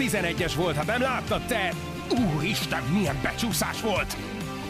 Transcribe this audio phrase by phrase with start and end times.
[0.00, 1.72] 11-es volt, ha nem láttad te!
[2.34, 4.16] Úristen, milyen becsúszás volt!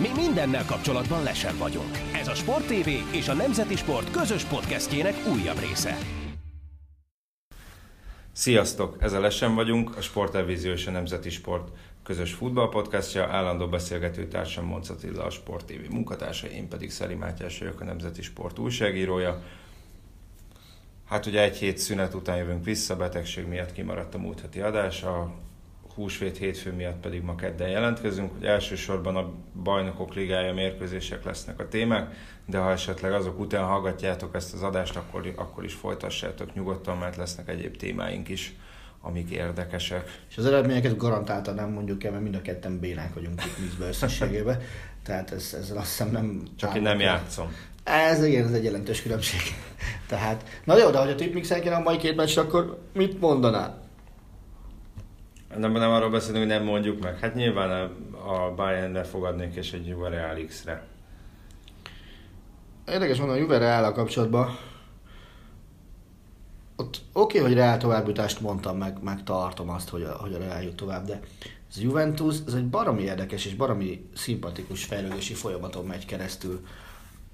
[0.01, 1.99] Mi mindennel kapcsolatban lesen vagyunk.
[2.13, 5.99] Ez a Sport TV és a Nemzeti Sport közös podcastjének újabb része.
[8.33, 8.97] Sziasztok!
[9.01, 11.69] Ez a Lesen vagyunk, a Sporttelvízió és a Nemzeti Sport
[12.03, 17.59] közös futballpodcastja, állandó beszélgető társam Monc Attila, a Sport TV munkatársa, én pedig Szeri Mátyás
[17.59, 19.43] vagyok, a Nemzeti Sport újságírója.
[21.11, 25.03] Hát ugye egy hét szünet után jövünk vissza, betegség miatt kimaradt a múlt heti adás,
[25.03, 25.33] a
[25.95, 29.33] húsvét hétfő miatt pedig ma kedden jelentkezünk, hogy elsősorban a
[29.63, 32.15] bajnokok ligája mérkőzések lesznek a témák,
[32.47, 37.17] de ha esetleg azok után hallgatjátok ezt az adást, akkor, akkor is folytassátok nyugodtan, mert
[37.17, 38.57] lesznek egyéb témáink is,
[39.01, 40.23] amik érdekesek.
[40.29, 43.87] És az eredményeket garantáltan nem mondjuk el, mert mind a ketten bénák vagyunk itt vízbe
[43.87, 44.61] összességében.
[45.03, 46.43] Tehát ez, ezzel azt hiszem nem...
[46.57, 47.53] Csak én nem játszom.
[47.91, 49.41] Ez igen, ez egy jelentős különbség.
[50.09, 53.83] Tehát, na jó, de hogy a tipmixen kéne a mai két meccs, akkor mit mondanál?
[55.57, 57.19] Nem, nem arról beszélünk, hogy nem mondjuk meg.
[57.19, 57.83] Hát nyilván a,
[58.33, 60.83] a Bayern-re fogadnék, és egy Juve Real X-re.
[62.89, 64.59] Érdekes mondom, a Juve Real kapcsolatban
[66.77, 70.39] ott oké, okay, hogy Real továbbjutást mondtam, meg, meg tartom azt, hogy a, hogy a
[70.39, 71.21] Real jut tovább, de
[71.71, 76.61] ez a Juventus, ez egy baromi érdekes és baromi szimpatikus fejlődési folyamaton megy keresztül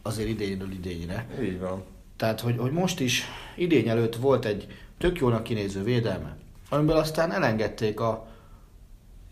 [0.07, 1.27] azért idényről idényre.
[1.43, 1.83] Így van.
[2.17, 3.25] Tehát, hogy, hogy most is
[3.57, 4.67] idény előtt volt egy
[4.99, 6.37] tök jónak kinéző védelme,
[6.69, 8.27] amiből aztán elengedték a,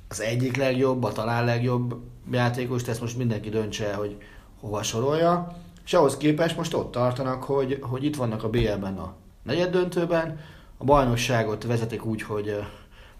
[0.08, 4.16] az egyik legjobb, a talán legjobb játékost, ezt most mindenki döntse, hogy
[4.60, 9.14] hova sorolja, és ahhoz képest most ott tartanak, hogy, hogy itt vannak a BL-ben a
[9.42, 10.40] negyed döntőben,
[10.76, 12.56] a bajnokságot vezetik úgy, hogy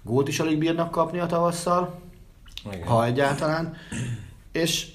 [0.03, 2.01] gólt is alig bírnak kapni a tavasszal,
[2.73, 2.87] Igen.
[2.87, 3.77] ha egyáltalán,
[4.53, 4.93] és,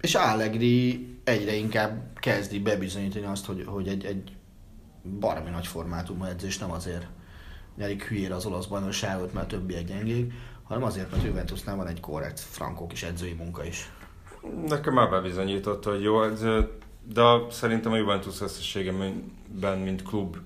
[0.00, 4.32] és Allegri egyre inkább kezdi bebizonyítani azt, hogy, hogy egy, egy
[5.20, 7.06] baromi nagy formátumú edzés nem azért
[7.76, 12.40] nyerik hülyére az olasz bajnokságot, mert többiek gyengék, hanem azért, mert Juventusnál van egy korrekt
[12.40, 13.92] frankó kis edzői munka is.
[14.66, 16.70] Nekem már bebizonyított, hogy jó edző,
[17.12, 20.36] de szerintem a Juventus összességében, mint klub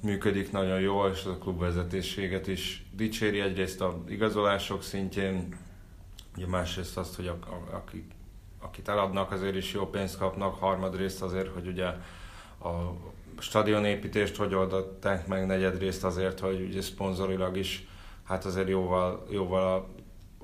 [0.00, 5.56] működik nagyon jól, és a klub vezetésséget is dicséri egyrészt a igazolások szintjén,
[6.36, 7.30] ugye másrészt azt, hogy
[7.70, 8.04] akik,
[8.60, 11.86] akit eladnak, azért is jó pénzt kapnak, harmadrészt azért, hogy ugye
[12.62, 12.94] a
[13.38, 17.88] stadionépítést hogy oldották meg, negyedrészt azért, hogy ugye szponzorilag is
[18.24, 19.86] hát azért jóval, jóval a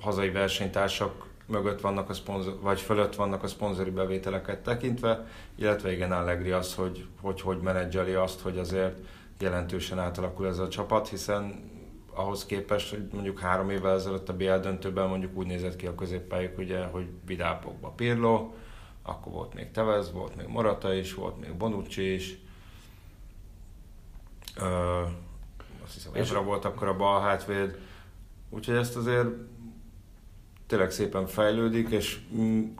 [0.01, 6.13] hazai versenytársak mögött vannak a szponzor, vagy fölött vannak a szponzori bevételeket tekintve, illetve igen
[6.13, 8.99] Allegri az, hogy hogy, hogy menedzseli azt, hogy azért
[9.39, 11.71] jelentősen átalakul ez a csapat, hiszen
[12.17, 15.95] ahhoz képest, hogy mondjuk három évvel ezelőtt a BL döntőben mondjuk úgy nézett ki a
[15.95, 18.51] középpályuk, ugye, hogy Vidal Pogba Pirlo,
[19.03, 22.39] akkor volt még Tevez, volt még Morata is, volt még Bonucci is,
[24.61, 25.03] Ö,
[25.85, 27.79] azt hiszem, Ebra volt akkor a bal hátvéd,
[28.51, 29.29] úgyhogy ezt azért
[30.67, 32.21] tényleg szépen fejlődik, és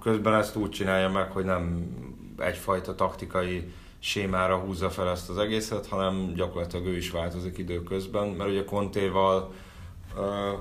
[0.01, 1.87] közben ezt úgy csinálja meg, hogy nem
[2.39, 8.51] egyfajta taktikai sémára húzza fel ezt az egészet, hanem gyakorlatilag ő is változik időközben, mert
[8.51, 9.53] ugye Kontéval,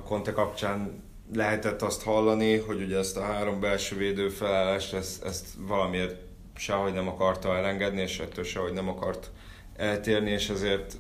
[0.04, 1.04] Konte kapcsán
[1.34, 6.16] lehetett azt hallani, hogy ugye ezt a három belső védő felállást, ezt, ezt valamiért
[6.56, 9.32] sehogy nem akarta elengedni, és ettől sehogy nem akart
[9.76, 10.98] eltérni, és ezért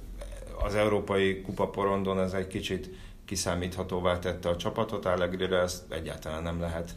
[0.63, 2.89] az európai kupaporondon ez egy kicsit
[3.25, 6.95] kiszámíthatóvá tette a csapatot, Allegri-re ezt egyáltalán nem lehet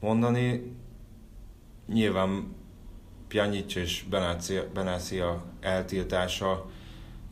[0.00, 0.76] mondani.
[1.86, 2.56] Nyilván
[3.30, 4.04] Pjanic és
[4.74, 6.66] Benácia eltiltása,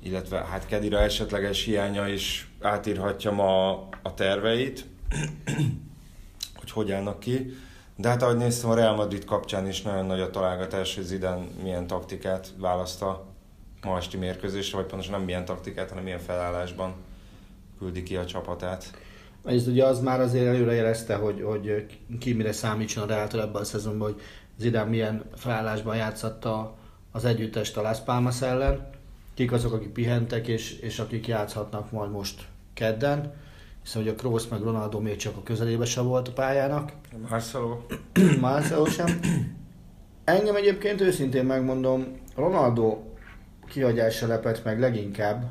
[0.02, 3.70] illetve hát Kedira esetleges hiánya is átírhatja ma
[4.02, 4.86] a terveit,
[6.58, 7.54] hogy hogy állnak ki.
[7.96, 11.46] De hát ahogy néztem, a Real Madrid kapcsán is nagyon nagy a találgatás, hogy Zidane
[11.62, 13.26] milyen taktikát választ a
[13.82, 16.94] ma esti mérkőzésre, vagy pontosan nem milyen taktikát, hanem milyen felállásban
[17.78, 18.90] küldi ki a csapatát.
[19.44, 21.86] Ez ugye az már azért előre jelezte, hogy, hogy
[22.20, 24.20] ki mire számítson Reáltól ebben a szezonban, hogy
[24.58, 26.76] Zidane milyen felállásban játszatta
[27.12, 28.90] az együttest a Las Palmas ellen,
[29.34, 33.32] kik azok, akik pihentek, és, és akik játszhatnak majd most kedden,
[33.82, 36.92] hiszen ugye a Kroos meg Ronaldo még csak a közelébe se volt a pályának.
[37.28, 37.76] Marcelo.
[38.40, 39.20] Marcelo sem.
[40.24, 43.02] Engem egyébként őszintén megmondom, Ronaldo
[43.66, 45.50] kihagyása lepett meg leginkább,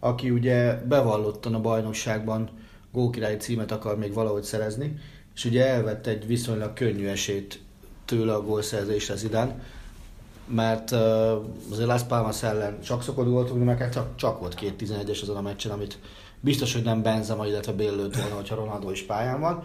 [0.00, 2.50] aki ugye bevallottan a bajnokságban
[2.92, 4.98] gólkirályi címet akar még valahogy szerezni,
[5.34, 7.60] és ugye elvett egy viszonylag könnyű esét
[8.04, 9.54] tőle a gólszerzésre Zidane,
[10.46, 10.98] mert uh,
[11.70, 15.36] azért Las Palmas ellen csak szokott voltunk, de meg csak, csak volt két 11-es azon
[15.36, 15.98] a meccsen, amit
[16.40, 19.64] biztos, hogy nem Benzema, illetve Bél lőtt volna, hogyha Ronaldo is pályán van.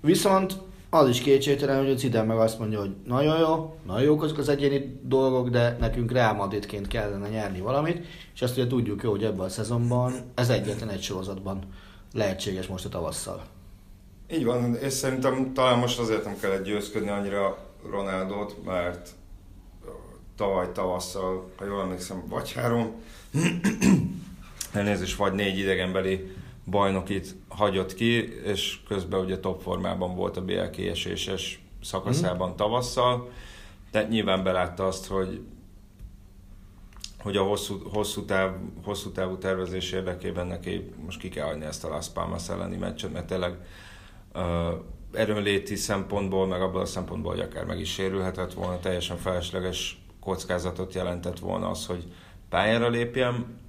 [0.00, 0.56] Viszont
[0.90, 4.48] az is kétségtelen, hogy Zidane meg azt mondja, hogy nagyon jó, nagyon jók azok az
[4.48, 9.24] egyéni dolgok, de nekünk Real Madridként kellene nyerni valamit, és azt ugye tudjuk jó, hogy
[9.24, 11.58] ebben a szezonban ez egyetlen egy sorozatban
[12.12, 13.53] lehetséges most a tavasszal.
[14.30, 17.58] Így van, és szerintem talán most azért nem kellett győzködni annyira
[17.90, 19.10] Ronaldot, mert
[20.36, 22.92] tavaly tavasszal, ha jól emlékszem, vagy három,
[24.72, 26.32] elnézést, vagy négy idegenbeli
[26.66, 32.56] bajnokit hagyott ki, és közben ugye top formában volt a BL kieséses szakaszában mm.
[32.56, 33.30] tavasszal,
[33.90, 35.40] de nyilván belátta azt, hogy
[37.24, 38.54] hogy a hosszú, hosszú, táv,
[38.84, 43.12] hosszú távú tervezés érdekében neki most ki kell hagyni ezt a Las Palmas elleni meccset,
[43.12, 43.56] mert tényleg
[45.12, 50.94] erőnléti szempontból, meg abból a szempontból, hogy akár meg is sérülhetett volna, teljesen felesleges kockázatot
[50.94, 52.12] jelentett volna az, hogy
[52.48, 53.62] pályára lépjem.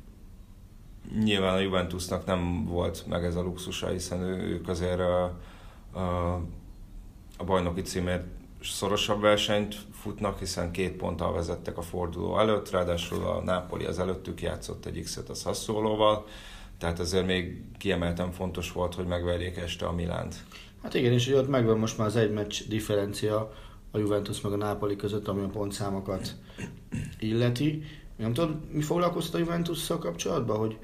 [1.24, 5.24] Nyilván a Juventusnak nem volt meg ez a luxusa, hiszen ők azért a,
[5.94, 6.34] a,
[7.38, 8.26] a bajnoki címért
[8.62, 14.42] szorosabb versenyt futnak, hiszen két ponttal vezettek a forduló előtt, ráadásul a Napoli az előttük
[14.42, 16.26] játszott egy X-et a Sassuolóval,
[16.78, 20.36] tehát azért még kiemelten fontos volt, hogy megverjék este a Milánt.
[20.84, 23.54] Hát igen, és hogy ott megvan most már az egy meccs differencia
[23.92, 26.36] a Juventus meg a Napoli között, ami a pontszámokat
[27.20, 27.84] illeti.
[28.16, 30.78] Nem tudom, mi foglalkoztat a juventus kapcsolatban, hogy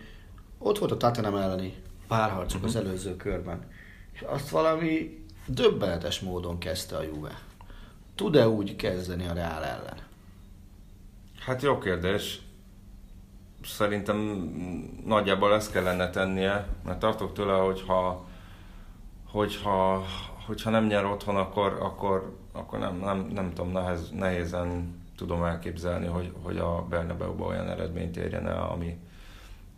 [0.58, 1.74] ott volt a Tottenham elleni
[2.08, 2.86] párharcok az mhm.
[2.86, 3.68] előző körben,
[4.14, 7.42] és azt valami döbbenetes módon kezdte a Juve.
[8.16, 9.98] Tud-e úgy kezdeni a Real ellen?
[11.40, 12.42] Hát jó kérdés.
[13.64, 14.18] Szerintem
[15.06, 18.26] nagyjából ezt kellene tennie, mert tartok tőle, hogyha,
[19.32, 20.04] hogyha,
[20.46, 26.06] hogyha nem nyer otthon, akkor, akkor, akkor nem, nem, nem tudom, nehez, nehézen tudom elképzelni,
[26.06, 28.98] hogy, hogy a bernabeu olyan eredményt érjen el, ami...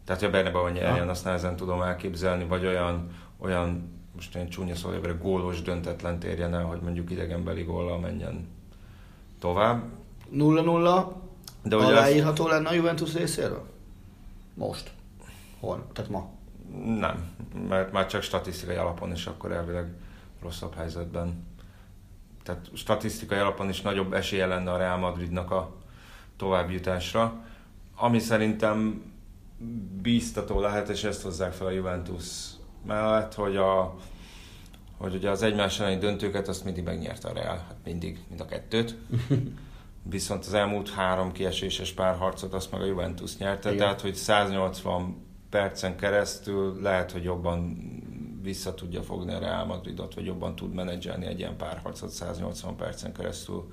[0.05, 3.09] Tehát, hogy a Bernabeu nyerjen, azt nehezen tudom elképzelni, vagy olyan,
[3.39, 8.47] olyan most én csúnya szóval, gólos döntetlen érjen el, hogy mondjuk idegenbeli góllal menjen
[9.39, 9.83] tovább.
[10.33, 11.05] 0-0
[11.63, 13.72] de aláírható lenne a Juventus részéről?
[14.53, 14.91] Most.
[15.59, 15.87] Hol?
[15.93, 16.29] Tehát ma?
[16.85, 17.35] Nem,
[17.67, 19.93] mert már csak statisztikai alapon is akkor elvileg
[20.41, 21.47] rosszabb helyzetben.
[22.43, 25.75] Tehát statisztikai alapon is nagyobb esélye lenne a Real Madridnak a
[26.37, 27.33] továbbjutásra.
[27.95, 29.03] Ami szerintem
[30.01, 32.49] bíztató lehet, és ezt hozzák fel a Juventus
[32.85, 33.95] mellett, hogy a
[34.97, 38.45] hogy ugye az egymás elleni döntőket azt mindig megnyerte a Real, hát mindig, mind a
[38.45, 38.95] kettőt.
[40.03, 43.85] Viszont az elmúlt három kieséses párharcot azt meg a Juventus nyerte, Igen.
[43.85, 45.15] tehát hogy 180
[45.49, 47.77] percen keresztül lehet, hogy jobban
[48.41, 53.13] vissza tudja fogni a Real Madridot, vagy jobban tud menedzselni egy ilyen párharcot 180 percen
[53.13, 53.71] keresztül,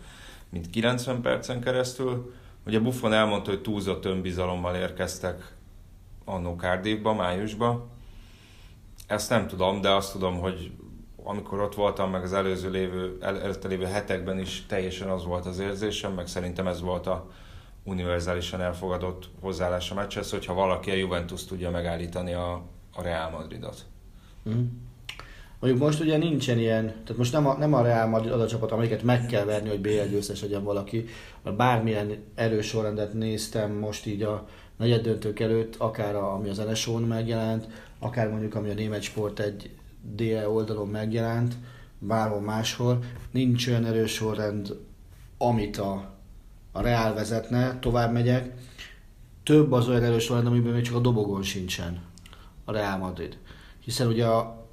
[0.48, 2.34] mint 90 percen keresztül.
[2.66, 5.54] Ugye Buffon elmondta, hogy túlzott önbizalommal érkeztek
[6.24, 7.88] annó Cardiffba, májusba.
[9.06, 10.72] Ezt nem tudom, de azt tudom, hogy
[11.30, 15.46] amikor ott voltam, meg az előző lévő, el, előtte lévő hetekben is teljesen az volt
[15.46, 17.30] az érzésem, meg szerintem ez volt a
[17.84, 22.52] univerzálisan elfogadott hozzáállás a meccshez, hogyha valaki a Juventus tudja megállítani a,
[22.94, 23.84] a Real Madridot.
[24.48, 24.64] Mm.
[25.60, 28.46] Mondjuk most ugye nincsen ilyen, tehát most nem a, nem a Real Madrid az a
[28.46, 31.04] csapat, amiket meg kell verni, hogy BL győztes legyen valaki,
[31.42, 34.46] mert bármilyen erős sorrendet néztem most így a
[34.76, 37.68] negyed döntők előtt, akár a, ami az NSO-n megjelent,
[37.98, 39.70] akár mondjuk ami a német sport egy
[40.02, 41.54] DE oldalon megjelent,
[41.98, 44.76] bárhol máshol, nincs olyan erős sorrend,
[45.38, 46.14] amit a,
[46.72, 48.54] a Real vezetne, tovább megyek.
[49.42, 52.02] Több az olyan erős sorrend, amiben még csak a dobogón sincsen
[52.64, 53.38] a Real Madrid.
[53.84, 54.66] Hiszen ugye a,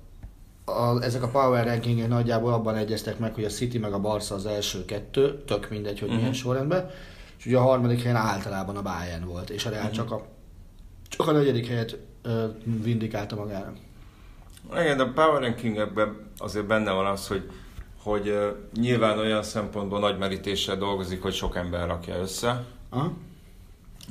[0.65, 4.35] a, ezek a power rankingek nagyjából abban egyeztek meg, hogy a City meg a Barca
[4.35, 6.17] az első kettő, tök mindegy, hogy uh-huh.
[6.17, 6.89] milyen sorrendben,
[7.37, 9.95] és ugye a harmadik helyen általában a Bayern volt, és a Real uh-huh.
[9.95, 10.25] csak a
[11.09, 13.73] csak a negyedik helyet ö, vindikálta magára.
[14.71, 17.49] Igen, de a Power Rankingekben azért benne van az, hogy,
[18.03, 18.47] hogy uh,
[18.79, 23.13] nyilván olyan szempontból nagy merítéssel dolgozik, hogy sok ember rakja össze, Aha.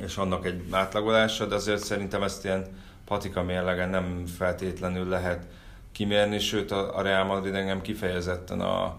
[0.03, 2.67] és annak egy átlagolása, de azért szerintem ezt ilyen
[3.05, 5.47] patika mérlegen nem feltétlenül lehet
[5.93, 8.99] kimérni, sőt a, a Real Madrid engem kifejezetten a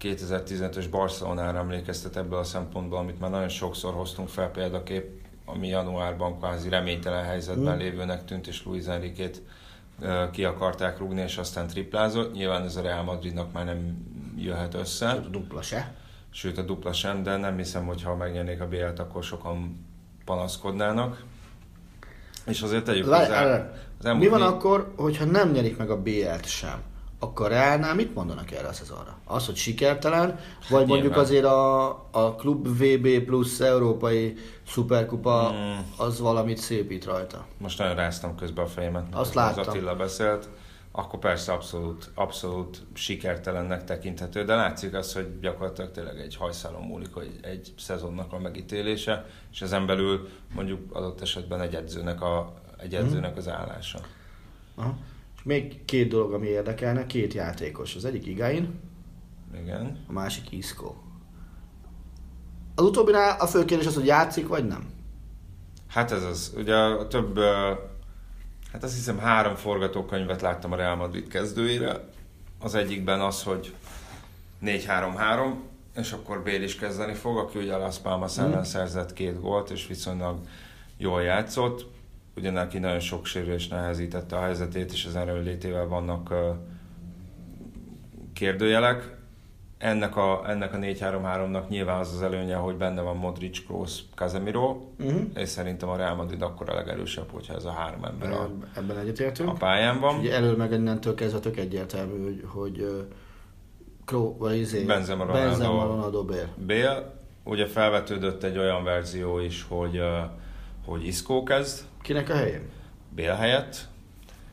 [0.00, 5.04] 2015-ös Barcelonára emlékeztet ebből a szempontból, amit már nagyon sokszor hoztunk fel példakép,
[5.44, 7.78] ami januárban kvázi reménytelen helyzetben mm.
[7.78, 9.40] lévőnek tűnt, és Luis Enrique-t
[10.30, 12.34] ki akarták rúgni, és aztán triplázott.
[12.34, 15.10] Nyilván ez a Real Madridnak már nem jöhet össze.
[15.10, 15.94] Sőt, a dupla se.
[16.30, 19.86] Sőt, a dupla sem, de nem hiszem, hogy ha megnyernék a BL-t, akkor sokan
[20.24, 21.24] panaszkodnának.
[22.46, 23.70] És azért tegyük hozzá...
[24.02, 26.82] Mi van akkor, hogyha nem nyerik meg a BL-t sem?
[27.18, 29.18] Akkor Reálnál mit mondanak erre a szezonra?
[29.24, 34.34] Az, hogy sikertelen, vagy hát mondjuk azért a, a Klub VB plusz Európai
[34.66, 35.92] Szuperkupa hmm.
[35.96, 37.46] az valamit szépít rajta?
[37.58, 39.06] Most nagyon ráztam közben a fejemet.
[39.14, 39.60] Azt láttam.
[39.60, 40.48] Az Attila beszélt.
[40.92, 47.14] akkor persze abszolút, abszolút sikertelennek tekinthető, de látszik az, hogy gyakorlatilag tényleg egy hajszálon múlik
[47.14, 52.94] hogy egy szezonnak a megítélése, és ezen belül mondjuk adott esetben egy edzőnek, a, egy
[52.94, 53.98] edzőnek az állása.
[54.74, 54.96] Aha.
[55.48, 57.94] Még két dolog, ami érdekelne, két játékos.
[57.94, 58.80] Az egyik Igain,
[59.62, 60.04] Igen.
[60.08, 60.94] a másik Isco.
[62.74, 64.90] Az utóbbinál a fő kérdés az, hogy játszik vagy nem.
[65.86, 66.52] Hát ez az.
[66.56, 67.38] Ugye a több,
[68.72, 72.08] hát azt hiszem három forgatókönyvet láttam a Real Madrid kezdőjére.
[72.60, 73.74] Az egyikben az, hogy
[74.62, 75.54] 4-3-3,
[75.94, 79.70] és akkor Bél is kezdeni fog, aki ugye a Las Palmas ellen szerzett két gólt,
[79.70, 80.40] és viszonylag
[80.96, 81.86] jól játszott.
[82.38, 86.34] Ugye neki nagyon sok sérülés nehezítette a helyzetét, és az erőlétével vannak
[88.32, 89.16] kérdőjelek.
[89.78, 94.76] Ennek a, ennek a 4-3-3-nak nyilván az az előnye, hogy benne van Modric, Kroos, Casemiro,
[95.00, 95.20] Uh-huh.
[95.34, 98.98] és szerintem a Real Madrid akkor a legerősebb, hogyha ez a három ember a, Ebben
[98.98, 99.48] egyetértünk.
[99.48, 100.18] a pályán van.
[100.18, 102.88] Ugye elől meg innentől kezdve tök egyértelmű, hogy, hogy uh,
[104.04, 105.48] Kro, vagy izé, Benzema, Ronaldo.
[105.48, 106.48] Benzema, Ronaldo Bél.
[106.66, 107.14] Bél,
[107.44, 110.18] ugye felvetődött egy olyan verzió is, hogy, ö,
[110.86, 112.62] hogy Isco kezd Kinek a helyén?
[113.14, 113.76] Bél helyett,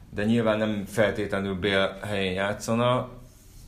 [0.10, 3.10] de nyilván nem feltétlenül Bél helyén játszana,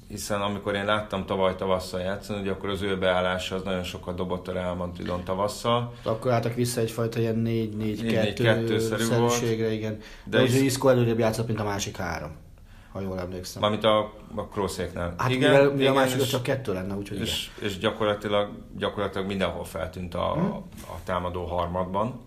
[0.07, 4.15] hiszen amikor én láttam tavaly tavasszal játszani, ugye akkor az ő beállása az nagyon sokat
[4.15, 5.93] dobott a Real Madridon tavasszal.
[6.03, 9.97] Akkor álltak vissza egyfajta ilyen 4-4-2 4-4-2-szerű szerűségre, igen.
[9.97, 12.31] De, De de is- Isco előrébb játszott, mint a másik három,
[12.91, 13.61] ha jól emlékszem.
[13.61, 15.13] Mármint a, a Kroszéknál.
[15.17, 17.27] Hát igen, mivel, mivel a igen, másik és- csak kettő lenne, úgyhogy igen.
[17.29, 20.39] és, és gyakorlatilag, gyakorlatilag mindenhol feltűnt a, Hm.
[20.91, 22.19] a támadó harmadban.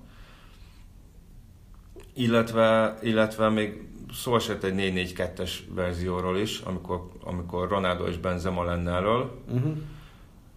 [2.21, 8.91] Illetve, illetve még szó esett egy 4-4-2-es verzióról is, amikor, amikor Ronaldo és Benzema lenne
[8.91, 9.43] elől.
[9.49, 9.77] Uh-huh.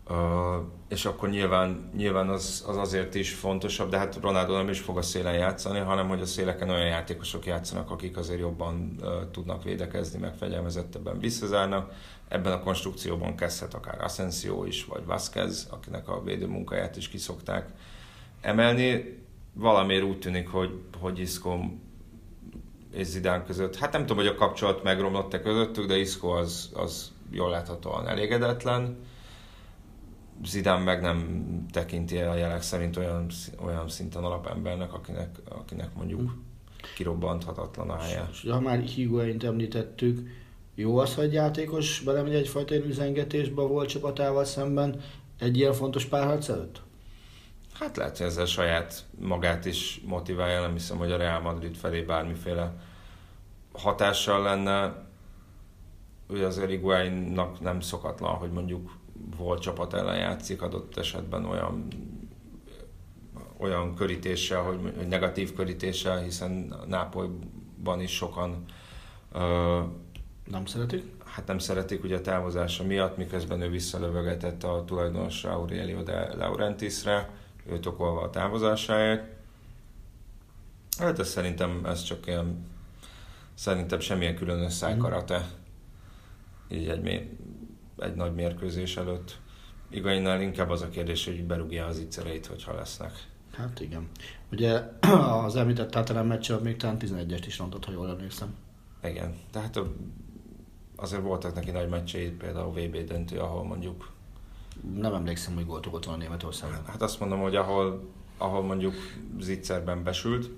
[0.09, 4.79] Uh, és akkor nyilván, nyilván az, az azért is fontosabb, de hát Ronaldo nem is
[4.79, 9.07] fog a szélen játszani, hanem hogy a széleken olyan játékosok játszanak, akik azért jobban uh,
[9.31, 11.93] tudnak védekezni, meg fegyelmezettebben visszazárnak.
[12.27, 17.69] Ebben a konstrukcióban kezdhet akár Asensio is, vagy Vázquez, akinek a védő munkáját is kiszokták
[18.41, 19.21] emelni.
[19.53, 21.59] Valamiért úgy tűnik, hogy, hogy Isco
[22.93, 27.11] és Zidane között, hát nem tudom, hogy a kapcsolat megromlott-e közöttük, de Isco az, az
[27.31, 28.97] jól láthatóan elégedetlen.
[30.45, 33.27] Zidane meg nem tekinti el a jelek szerint olyan,
[33.65, 36.33] olyan szinten alapembernek, akinek, akinek mondjuk
[36.95, 38.27] kirobbanthatatlan a helye.
[38.31, 40.29] És ha már Higuaint említettük,
[40.75, 45.01] jó az, hogy játékos belemegy egyfajta ilyen üzengetésbe volt csapatával szemben
[45.39, 46.81] egy ilyen fontos párharc előtt?
[47.73, 52.01] Hát lehet, hogy ezzel saját magát is motiválja, nem hiszem, hogy a Real Madrid felé
[52.01, 52.73] bármiféle
[53.73, 55.05] hatással lenne.
[56.27, 58.91] Ugye az Higuainnak nem szokatlan, hogy mondjuk
[59.37, 61.87] volt csapat ellen játszik, adott esetben olyan
[63.57, 68.65] olyan körítéssel, hogy, hogy negatív körítéssel, hiszen Nápolyban is sokan
[69.31, 69.79] ö,
[70.45, 71.13] Nem szeretik?
[71.25, 77.29] hát nem szeretik ugye a távozása miatt, miközben ő visszalövögetett a tulajdonos Aurelio de Laurentisre,
[77.65, 79.23] őt okolva a távozásáért.
[80.97, 82.65] Hát ez szerintem ez csak ilyen,
[83.53, 85.49] szerintem semmilyen különös szájkarate,
[86.69, 87.29] így egy,
[87.97, 89.39] egy nagy mérkőzés előtt.
[89.89, 93.11] Igainnál inkább az a kérdés, hogy berúgja az ígyszereit, hogyha lesznek.
[93.51, 94.09] Hát igen.
[94.51, 94.81] Ugye
[95.45, 98.55] az említett Tatalan meccsel még talán 11-est is rontott, ha jól emlékszem.
[99.03, 99.79] Igen, tehát
[100.95, 104.11] azért voltak neki nagy meccsei, például VB döntő, ahol mondjuk
[104.95, 106.85] Nem emlékszem, hogy gólt ugrott volna Németországban.
[106.85, 108.93] Hát azt mondom, hogy ahol, ahol mondjuk
[109.39, 110.49] zicserben besült,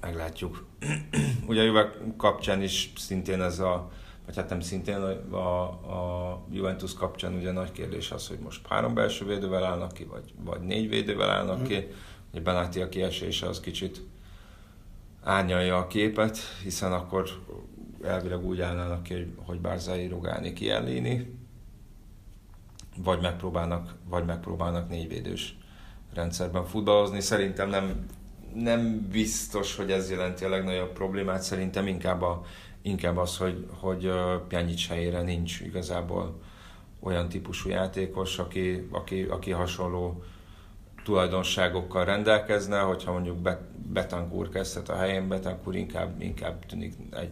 [0.00, 0.66] meglátjuk.
[1.48, 3.90] Ugye a Juve kapcsán is szintén ez a,
[4.26, 8.66] vagy hát nem szintén, a, a, a Juventus kapcsán ugye nagy kérdés az, hogy most
[8.66, 11.86] három belső védővel állnak ki, vagy, vagy négy védővel állnak ki.
[12.32, 14.02] Ugye Benáti a kiesése az kicsit
[15.22, 17.28] árnyalja a képet, hiszen akkor
[18.02, 21.38] elvileg úgy állnának ki, hogy, hogy Barzai, Rogáni, Kiellini,
[23.04, 25.56] vagy megpróbálnak, vagy megpróbálnak négyvédős
[26.14, 27.20] rendszerben futballozni.
[27.20, 28.06] Szerintem nem,
[28.54, 32.42] nem biztos, hogy ez jelenti a legnagyobb problémát, szerintem inkább, a,
[32.82, 34.10] inkább az, hogy, hogy
[34.48, 36.40] Pjanic helyére nincs igazából
[37.00, 40.22] olyan típusú játékos, aki, aki, aki hasonló
[41.04, 43.36] tulajdonságokkal rendelkezne, hogyha mondjuk
[43.92, 47.30] Betancur kezdhet a helyén, Betancur inkább, inkább tűnik egy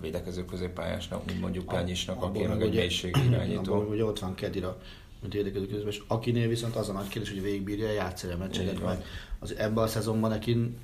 [0.00, 3.74] védekező középpályásnak, mint mondjuk Pjanicsnak, aki meg egy mélységi irányító.
[3.74, 4.78] Abban, hogy ott van Kedira,
[5.20, 8.82] mint érdekező közben, és akinél viszont az a nagy kérdés, hogy végigbírja játszani a meccseket,
[8.82, 9.04] mert
[9.38, 10.76] az, ebben a szezonban neki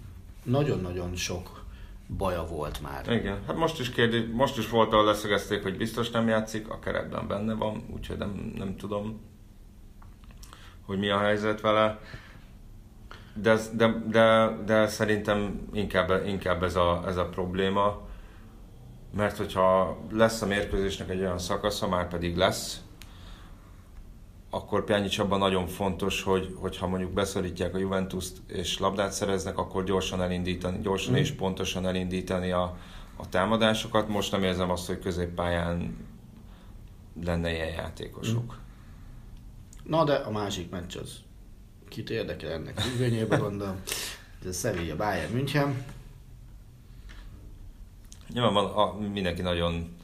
[0.43, 1.65] nagyon-nagyon sok
[2.17, 3.13] baja volt már.
[3.13, 6.79] Igen, hát most is, kérdés, most is volt, ahol leszögezték, hogy biztos nem játszik, a
[6.79, 9.21] keretben benne van, úgyhogy nem, nem tudom,
[10.87, 12.01] hogy mi a helyzet vele.
[13.35, 18.04] De, de, de, de szerintem inkább, inkább ez, a, ez a probléma.
[19.17, 22.81] Mert hogyha lesz a mérkőzésnek egy olyan szakasza, már pedig lesz,
[24.51, 29.85] akkor Pjanic abban nagyon fontos, hogy, hogyha mondjuk beszorítják a Juventus-t és labdát szereznek, akkor
[29.85, 31.17] gyorsan elindítani, gyorsan mm.
[31.17, 32.77] és pontosan elindítani a,
[33.17, 34.09] a támadásokat.
[34.09, 35.97] Most nem érzem azt, hogy középpályán
[37.25, 38.55] lenne ilyen játékosuk.
[38.55, 39.91] Mm.
[39.91, 41.19] Na de a másik meccs az
[41.89, 43.81] kit érdekel ennek függvényében gondolom.
[44.41, 45.85] Ez a Sevilla Bayern München.
[48.33, 49.97] Nyilván a, mindenki nagyon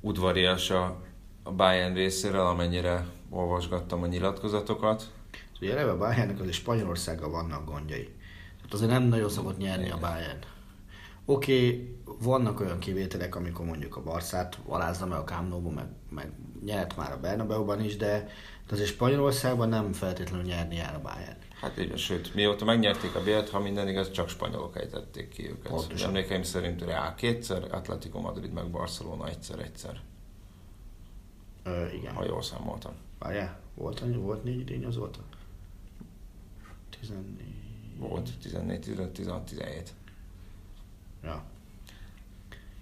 [0.00, 0.96] udvarias a,
[1.42, 5.10] a Bayern részéről, amennyire olvasgattam a nyilatkozatokat.
[5.60, 8.14] Ugye eleve a Bayernnek azért Spanyolországgal vannak gondjai.
[8.56, 9.96] Tehát azért nem nagyon szokott nyerni Igen.
[9.96, 10.38] a Bayern.
[11.24, 16.32] Oké, okay, vannak olyan kivételek, amikor mondjuk a Barszát alázna meg a Camp meg, meg
[16.64, 18.28] nyert már a Bernabeu-ban is, de,
[18.66, 21.38] de azért Spanyolországban nem feltétlenül nyerni jár a Bayern.
[21.60, 25.70] Hát igen, sőt, mióta megnyerték a Bélt, ha minden igaz, csak spanyolok ejtették ki őket.
[25.72, 26.08] Pontosan.
[26.08, 30.00] Emlékeim szerint Real kétszer, Atletico Madrid meg Barcelona egyszer-egyszer.
[31.62, 32.14] Ö, igen.
[32.14, 32.92] Ha jól számoltam.
[33.18, 35.18] Várjál, volt, volt négy idény azóta?
[37.00, 37.26] 14...
[37.98, 39.94] Volt, 14, 15, 16, 17.
[41.22, 41.44] Ja.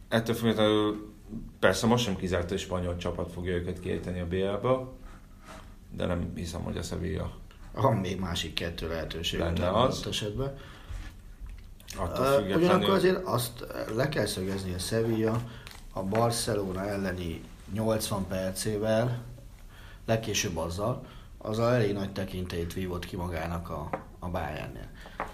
[0.09, 1.15] Ettől függetlenül
[1.59, 4.93] persze most sem kizárt, hogy spanyol csapat fogja őket kiejteni a BL-ba,
[5.91, 7.45] de nem hiszem, hogy a Sevilla
[7.83, 9.39] van még másik kettő lehetőség.
[9.39, 10.07] Lenne az.
[10.07, 10.57] Esetben.
[11.99, 15.41] Uh, ugyanakkor azért azt le kell szögezni, a Sevilla
[15.93, 17.41] a Barcelona elleni
[17.73, 19.23] 80 percével,
[20.07, 21.07] legkésőbb azzal,
[21.39, 24.89] azzal elég nagy tekintélyt vívott ki magának a, a Bayernnél.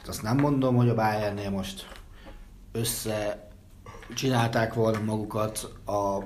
[0.06, 1.88] Azt nem mondom, hogy a Bayernnél most
[2.72, 3.48] össze
[4.14, 6.18] csinálták volna magukat a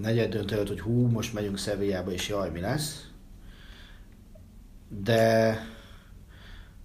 [0.00, 3.07] negyed döntő hogy hú, most megyünk Sevillába, és jaj, mi lesz
[4.88, 5.58] de,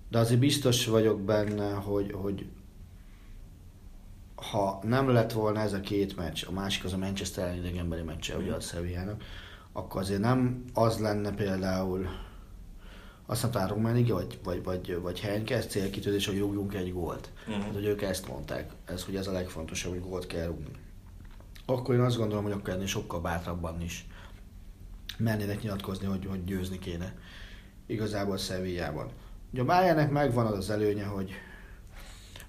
[0.10, 2.46] de azért biztos vagyok benne, hogy, hogy
[4.36, 8.02] ha nem lett volna ez a két meccs, a másik az a Manchester elleni idegenbeli
[8.02, 9.24] meccse, ugye a Sevillának,
[9.72, 12.08] akkor azért nem az lenne például
[13.26, 17.32] azt nem talán Románig, vagy, vagy, vagy, vagy Henke, ez célkitűzés, hogy rúgjunk egy gólt.
[17.48, 17.64] Uh-huh.
[17.64, 20.72] Hát, hogy ők ezt mondták, ez, hogy ez a legfontosabb, hogy gólt kell rúgni.
[21.66, 24.08] Akkor én azt gondolom, hogy akkor ennél sokkal bátrabban is
[25.18, 27.16] mennének nyilatkozni, hogy, hogy győzni kéne
[27.86, 29.10] igazából Sevillában.
[29.52, 31.32] Ugye a Bayernnek megvan az az előnye, hogy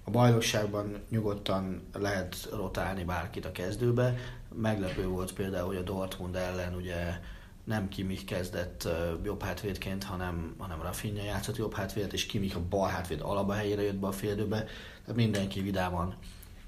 [0.05, 4.14] a bajnokságban nyugodtan lehet rotálni bárkit a kezdőbe.
[4.55, 7.18] Meglepő volt például, hogy a Dortmund ellen ugye
[7.64, 8.88] nem Kimich kezdett
[9.25, 13.83] jobb hátvédként, hanem, hanem Rafinha játszott jobb hátvédet, és Kimich a bal hátvéd alaba helyére
[13.83, 14.64] jött be a féldőbe.
[15.01, 16.14] Tehát mindenki vidáman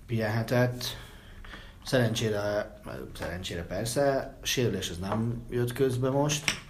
[0.07, 0.85] pihenhetett.
[1.85, 2.81] Szerencsére,
[3.18, 6.65] szerencsére persze, a sérülés ez nem jött közbe most,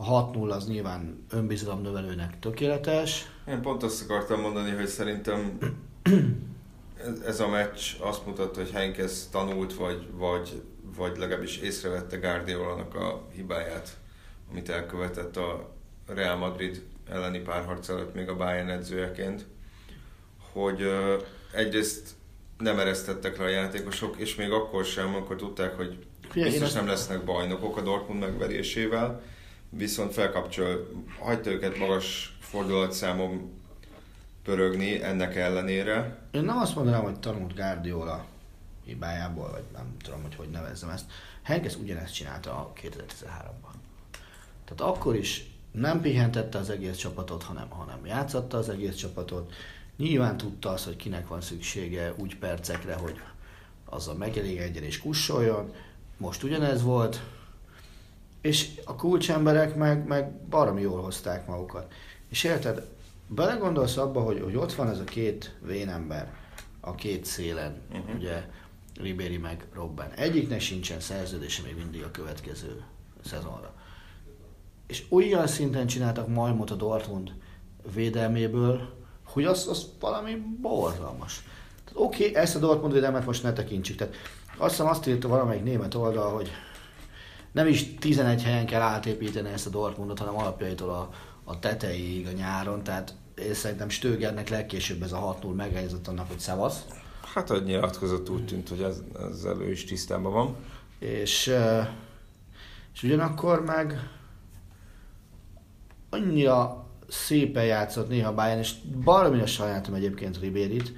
[0.00, 3.30] a 6-0 az nyilván önbizalomnövelőnek tökéletes.
[3.48, 5.58] Én pont azt akartam mondani, hogy szerintem
[7.26, 10.62] ez, a meccs azt mutatta, hogy Henkes tanult, vagy, vagy,
[10.96, 13.96] vagy legalábbis észrevette Guardiola-nak a hibáját,
[14.50, 15.70] amit elkövetett a
[16.06, 19.46] Real Madrid elleni párharc előtt még a Bayern edzőjeként,
[20.52, 22.10] hogy uh, egyrészt
[22.58, 27.24] nem eresztettek le a játékosok, és még akkor sem, amikor tudták, hogy biztos nem lesznek
[27.24, 29.22] bajnokok a Dortmund megverésével,
[29.70, 33.52] viszont felkapcsol, hagyta őket magas fordulatszámon
[34.42, 36.18] pörögni ennek ellenére.
[36.30, 38.26] Én nem azt mondanám, hogy tanult Guardiola
[38.84, 41.10] hibájából, vagy nem tudom, hogy hogy nevezzem ezt.
[41.42, 43.74] Henkes ugyanezt csinálta a 2013-ban.
[44.64, 49.52] Tehát akkor is nem pihentette az egész csapatot, hanem, hanem játszotta az egész csapatot.
[49.96, 53.20] Nyilván tudta azt, hogy kinek van szüksége úgy percekre, hogy
[53.84, 55.74] azzal megelégedjen és kussoljon.
[56.16, 57.22] Most ugyanez volt,
[58.40, 61.92] és a kulcsemberek meg, meg baromi jól hozták magukat.
[62.28, 62.88] És érted,
[63.26, 66.36] belegondolsz abba, hogy, hogy ott van ez a két vénember
[66.80, 68.14] a két szélen, uh-huh.
[68.14, 68.44] ugye
[69.00, 70.10] Ribéry meg Robben.
[70.10, 72.82] Egyiknek sincsen szerződése még mindig a következő
[73.24, 73.74] szezonra.
[74.86, 77.32] És olyan szinten csináltak majmot a Dortmund
[77.94, 81.42] védelméből, hogy az, az valami borzalmas.
[81.92, 83.96] Oké, okay, ezt a Dortmund védelmet most ne tekintsük.
[83.96, 84.14] Tehát
[84.56, 86.50] azt hiszem azt írta valamelyik német oldal, hogy
[87.58, 91.10] nem is 11 helyen kell átépíteni ezt a Dortmundot, hanem alapjaitól a,
[91.44, 96.38] a tetejéig a nyáron, tehát én szerintem Stögernek legkésőbb ez a 6-0 megjegyzett annak, hogy
[96.38, 96.84] szevasz.
[97.34, 100.56] Hát, hogy nyilatkozott úgy tűnt, hogy ez, ezzel ő is tisztában van.
[100.98, 101.52] És,
[102.94, 104.08] és ugyanakkor meg
[106.10, 108.74] annyira szépen játszott néha Bayern, és
[109.42, 110.92] a sajátom egyébként Ribérit,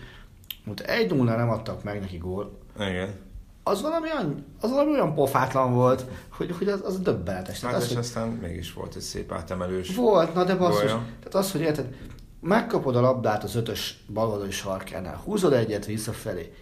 [0.64, 2.58] mert egy 0 nem adtak meg neki gól.
[2.78, 3.28] Igen
[3.70, 7.60] az valami olyan, az valami olyan pofátlan volt, hogy, hogy az, az döbbenetes.
[7.60, 10.90] Hát, és hogy aztán mégis volt egy szép átemelős Volt, na de basszus.
[10.90, 11.94] Tehát az, hogy érted,
[12.40, 16.54] megkapod a labdát az ötös baloldali sarkánál, húzod egyet visszafelé,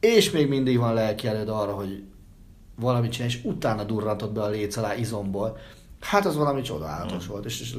[0.00, 2.04] és még mindig van lelki előd arra, hogy
[2.76, 5.58] valamit csinál, és utána durrantott be a léc alá izomból.
[6.00, 7.30] Hát az valami csodálatos mm.
[7.30, 7.76] volt, és, és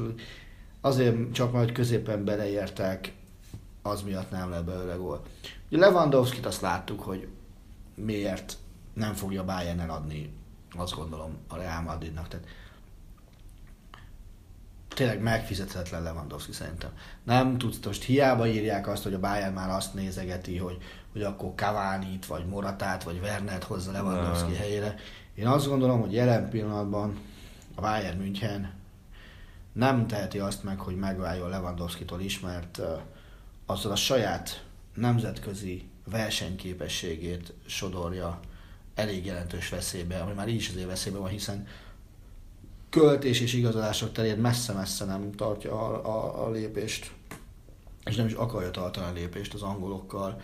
[0.80, 3.12] azért csak majd középen beleértek,
[3.82, 5.22] az miatt nem lett belőle gól.
[5.70, 7.28] Ugye Lewandowski-t azt láttuk, hogy
[7.94, 8.56] miért
[8.92, 10.32] nem fogja bayern adni,
[10.76, 12.28] azt gondolom, a Real Madridnak.
[12.28, 12.46] Tehát
[14.94, 16.90] tényleg megfizethetetlen Lewandowski szerintem.
[17.22, 20.78] Nem tudsz, most hiába írják azt, hogy a Bayern már azt nézegeti, hogy,
[21.12, 24.94] hogy akkor Cavani-t, vagy Moratát, vagy Wernert hozza Lewandowski helyére.
[25.34, 27.18] Én azt gondolom, hogy jelen pillanatban
[27.74, 28.72] a Bayern München
[29.72, 32.80] nem teheti azt meg, hogy megváljon Lewandowski-tól is, mert
[33.66, 38.40] azzal a saját nemzetközi versenyképességét sodorja
[39.00, 41.66] elég jelentős veszélybe, ami már így is azért veszélybe van, hiszen
[42.90, 47.10] költés és igazolások terén messze-messze nem tartja a, a, a lépést,
[48.04, 50.40] és nem is akarja tartani a lépést az angolokkal,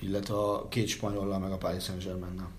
[0.00, 2.50] illetve a két spanyollal, meg a Paris Saint-Germain-nel.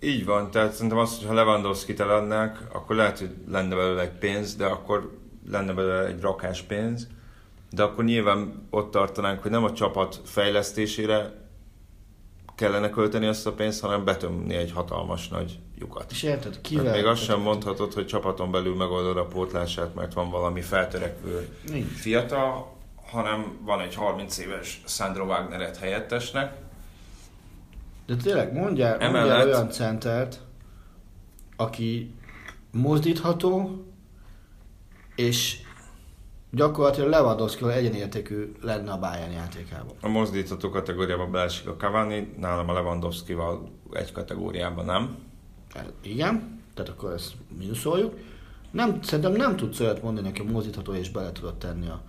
[0.00, 4.18] Így van, tehát szerintem azt, hogy ha Lewandowski-t eladnák, akkor lehet, hogy lenne belőle egy
[4.18, 5.18] pénz, de akkor
[5.50, 7.06] lenne belőle egy rakás pénz,
[7.70, 11.47] de akkor nyilván ott tartanánk, hogy nem a csapat fejlesztésére
[12.58, 16.10] kellene költeni azt a pénzt, hanem betömni egy hatalmas nagy lyukat.
[16.10, 16.84] És érted, kivel?
[16.84, 21.48] Tehát még azt sem mondhatod, hogy csapaton belül megoldod a pótlását, mert van valami feltörekvő
[21.70, 21.92] Nincs.
[21.92, 22.76] fiatal,
[23.10, 26.56] hanem van egy 30 éves Sandro Wagner helyettesnek.
[28.06, 29.12] De tényleg, mondjál, Emellett...
[29.12, 30.40] mondjál olyan centert,
[31.56, 32.14] aki
[32.70, 33.84] mozdítható,
[35.14, 35.56] és
[36.50, 39.96] gyakorlatilag Lewandowski egyenértékű lenne a Bayern játékában.
[40.00, 45.16] A mozdítható kategóriában beesik a Cavani, nálam a Lewandowski-val egy kategóriában nem.
[45.74, 48.18] Hát igen, tehát akkor ezt mínuszoljuk.
[48.70, 52.02] Nem, szerintem nem tudsz olyat mondani, aki mozdítható és bele tudod tenni a,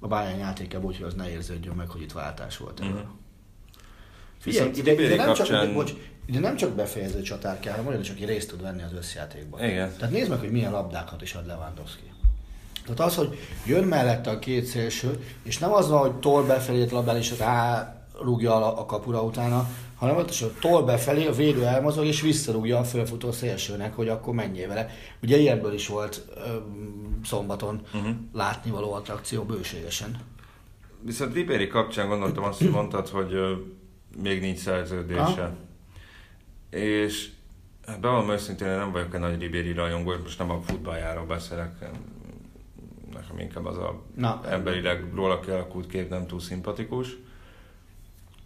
[0.00, 2.80] a Bayern játékába, úgyhogy az ne érződjön meg, hogy itt váltás volt.
[2.80, 3.00] Uh-huh.
[4.38, 5.46] Figyelj, ide, ide, nem kapcsán...
[5.46, 5.92] csak, bocs,
[6.26, 9.64] ide nem csak befejező csatár kell, hanem olyan, csak részt tud venni az összjátékban.
[9.64, 9.92] Igen.
[9.96, 12.10] Tehát nézd meg, hogy milyen labdákat is ad Lewandowski.
[12.94, 16.86] Tehát az, hogy jön mellette a két szélső, és nem az van, hogy tol befelé
[16.90, 17.34] labdán és
[18.20, 22.78] rúgja a kapura utána, hanem ott is a tol befelé, a védő elmozog, és visszarúgja
[22.78, 24.90] a fölfutó szélsőnek, hogy akkor menjél vele.
[25.22, 26.40] Ugye ilyenből is volt ö,
[27.24, 28.14] szombaton uh-huh.
[28.32, 30.16] látnivaló attrakció bőségesen.
[31.00, 33.52] Viszont Ribéry kapcsán gondoltam azt, hogy mondtad, hogy ö,
[34.22, 35.22] még nincs szerződése.
[35.22, 36.76] Ha?
[36.76, 37.28] És
[37.86, 41.90] hát bevallom őszintén, nem vagyok egy nagy Ribéry rajongó, most nem a futballjáról beszélek,
[43.20, 47.16] nekem inkább az a Na, emberileg róla kialakult kép nem túl szimpatikus.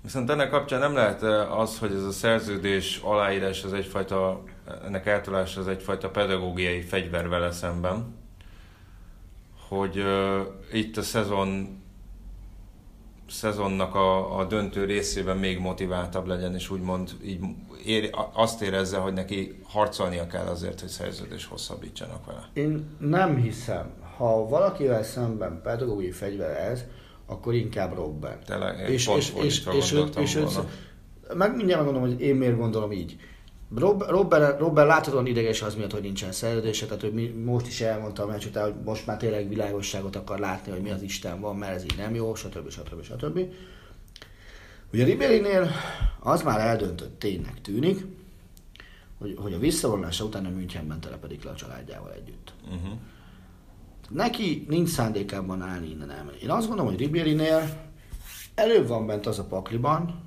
[0.03, 4.43] Viszont ennek kapcsán nem lehet az, hogy ez a szerződés aláírás az egyfajta,
[4.85, 8.15] ennek eltolása az egyfajta pedagógiai fegyver vele szemben,
[9.69, 10.41] hogy uh,
[10.73, 11.81] itt a szezon
[13.33, 17.41] szezonnak a, a döntő részében még motiváltabb legyen, és úgymond így
[17.85, 22.49] ér, azt érezze, hogy neki harcolnia kell azért, hogy szerződés hosszabbítsanak vele.
[22.53, 26.85] Én nem hiszem ha valakivel szemben pedagógiai fegyver ez,
[27.27, 28.39] akkor inkább Robben.
[28.47, 30.61] Tényleg, és, és, és, és, őt, és őt,
[31.35, 33.17] meg mindjárt megmondom, hogy én miért gondolom így.
[33.77, 37.81] Rob, Robben, Robben láthatóan ideges az miatt, hogy nincsen szerződése, tehát hogy mi, most is
[37.81, 41.41] elmondtam a meccs után, hogy most már tényleg világosságot akar látni, hogy mi az Isten
[41.41, 42.71] van, mert ez így nem jó, stb.
[42.71, 43.03] stb.
[43.03, 43.39] stb.
[44.93, 45.71] Ugye Ribérinél
[46.21, 48.05] az már eldöntött ténynek tűnik,
[49.19, 52.53] hogy, hogy a visszavonulása után a Münchenben telepedik le a családjával együtt.
[52.65, 52.99] Uh-huh.
[54.13, 56.39] Neki nincs szándékában állni innen elmenni.
[56.43, 57.91] Én azt gondolom, hogy Ribérinél
[58.55, 60.21] előbb van bent az a pakliban,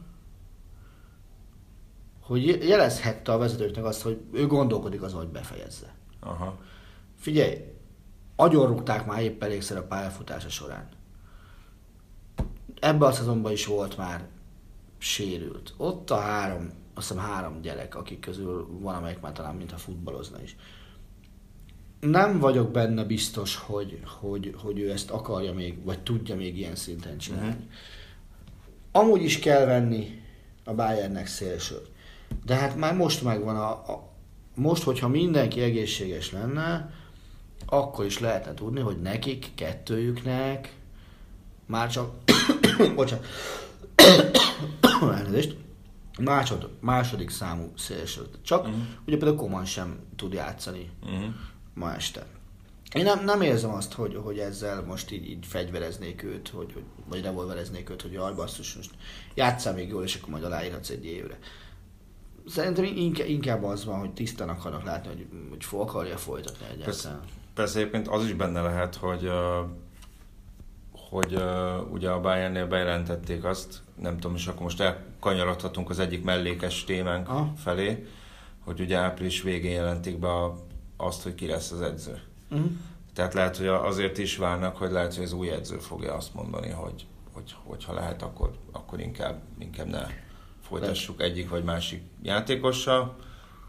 [2.21, 5.93] hogy jelezhette a vezetőknek azt, hogy ő gondolkodik azon, hogy befejezze.
[6.19, 6.57] Aha.
[7.15, 7.57] Figyelj,
[8.35, 10.89] agyonrúgták már épp elégszer a pályafutása során.
[12.79, 14.27] Ebben a szezonban is volt már
[14.97, 15.73] sérült.
[15.77, 20.41] Ott a három, azt hiszem három gyerek, akik közül van, amelyik már talán mintha futballozna
[20.41, 20.55] is
[22.09, 26.75] nem vagyok benne biztos, hogy, hogy, hogy ő ezt akarja még, vagy tudja még ilyen
[26.75, 27.47] szinten csinálni.
[27.47, 27.63] Uh-huh.
[28.91, 30.21] Amúgy is kell venni
[30.63, 31.91] a Bayernnek szélsőt.
[32.45, 34.09] De hát már most megvan a, a
[34.55, 36.93] most, hogyha mindenki egészséges lenne,
[37.65, 40.75] akkor is lehetne tudni, hogy nekik, kettőjüknek
[41.65, 42.11] már csak,
[42.95, 43.25] bocsánat,
[45.17, 45.57] elnézést,
[46.19, 48.21] másod, második számú szélső.
[48.41, 48.81] Csak uh-huh.
[49.05, 50.89] ugye például Koman sem tud játszani.
[51.03, 51.33] Uh-huh
[51.75, 52.25] ma este.
[52.93, 56.83] Én nem, nem érzem azt, hogy, hogy ezzel most így, így fegyvereznék őt, hogy, hogy,
[57.09, 58.91] vagy revolvereznék őt, hogy jaj, basszus, most
[59.33, 61.37] játsszál még jól, és akkor majd aláírhatsz egy évre.
[62.47, 66.85] Szerintem inkább, inkább az van, hogy tisztán akarnak látni, hogy, hogy fog akarja folytatni egyáltalán.
[66.85, 67.19] Persze,
[67.53, 69.29] persze egyébként az is benne lehet, hogy,
[70.91, 71.39] hogy
[71.91, 77.29] ugye a Bayernnél bejelentették azt, nem tudom, és akkor most elkanyarodhatunk az egyik mellékes témánk
[77.29, 77.47] ah.
[77.57, 78.07] felé,
[78.59, 80.55] hogy ugye április végén jelentik be a,
[80.97, 82.21] azt, hogy ki lesz az edző.
[82.51, 82.71] Uh-huh.
[83.13, 86.69] Tehát lehet, hogy azért is várnak, hogy lehet, hogy az új edző fogja azt mondani,
[86.69, 90.07] hogy, hogy, hogy ha lehet, akkor, akkor inkább, inkább ne
[90.61, 93.15] folytassuk egyik vagy másik játékossal.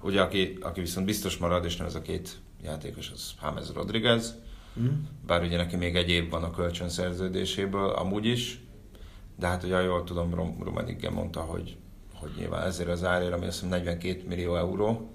[0.03, 4.35] Ugye, aki, aki viszont biztos marad, és nem ez a két játékos, az James Rodriguez,
[4.81, 4.87] mm.
[5.27, 8.61] bár ugye neki még egy év van a kölcsön szerződéséből, amúgy is,
[9.37, 11.77] de hát ugye jól tudom, Rom- Romanigge mondta, hogy,
[12.15, 15.11] hogy nyilván ezért az árért, ami azt hiszem 42 millió euró.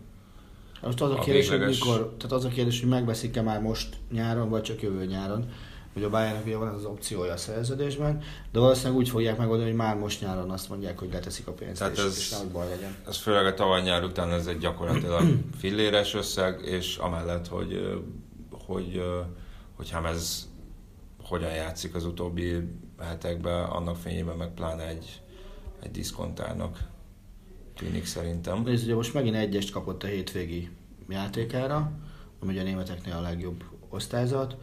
[0.82, 1.80] Most az a, a kérdés, végleges...
[1.80, 5.46] hogy mikor, tehát az a kérdés, hogy megveszik-e már most nyáron, vagy csak jövő nyáron.
[5.94, 9.70] Hogy a Bayernnek ugye van ez az opciója a szerződésben, de valószínűleg úgy fogják megoldani,
[9.70, 12.52] hogy már most nyáron azt mondják, hogy leteszik a pénzt, Tehát és, ez, és nem
[12.52, 12.96] baj legyen.
[13.08, 15.22] Ez főleg a tavaly nyár után ez egy gyakorlatilag
[15.62, 18.00] filléres összeg, és amellett, hogy,
[18.65, 19.02] hogy,
[19.76, 20.48] hogy ez
[21.24, 22.58] hogyan játszik az utóbbi
[23.00, 25.22] hetekben, annak fényében meg pláne egy,
[25.84, 26.78] egy diszkontárnak
[27.75, 28.67] tűnik szerintem.
[28.67, 30.69] Ez ugye most megint egyest kapott a hétvégi
[31.10, 31.91] játékára,
[32.39, 34.55] ami ugye a németeknél a legjobb osztályzat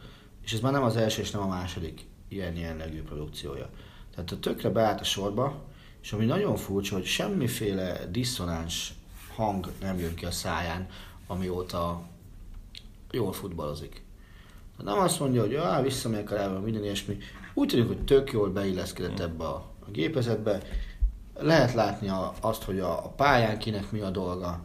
[0.49, 3.69] és ez már nem az első és nem a második ilyen jellegű produkciója.
[4.15, 5.63] Tehát a tökre beállt a sorba,
[6.01, 8.93] és ami nagyon furcsa, hogy semmiféle diszonáns
[9.35, 10.87] hang nem jön ki a száján,
[11.27, 12.03] amióta
[13.11, 14.03] jól futballozik.
[14.77, 17.17] Nem azt mondja, hogy ah, visszamegyek a minden ilyesmi.
[17.53, 20.61] Úgy tűnik, hogy tök jól beilleszkedett ebbe a, a gépezetbe.
[21.41, 24.59] Lehet látni a, azt, hogy a, a pályán kinek mi a dolga.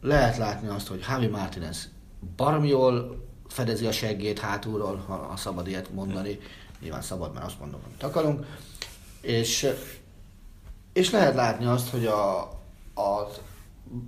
[0.00, 1.88] Lehet látni azt, hogy Javi Martinez
[2.36, 6.38] baromi jól fedezi a seggét hátulról, ha, ha szabad ilyet mondani.
[6.80, 8.46] Nyilván szabad, mert azt mondom, amit akarunk.
[9.20, 9.66] És,
[10.92, 12.40] és lehet látni azt, hogy a,
[12.94, 13.30] a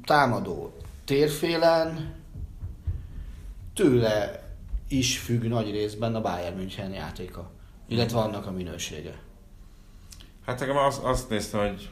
[0.05, 0.73] támadó
[1.05, 2.15] térfélen
[3.75, 4.43] tőle
[4.89, 7.51] is függ nagy részben a Bayern München játéka,
[7.89, 9.19] illetve annak a minősége.
[10.47, 11.91] Hát nekem azt, azt néztem, hogy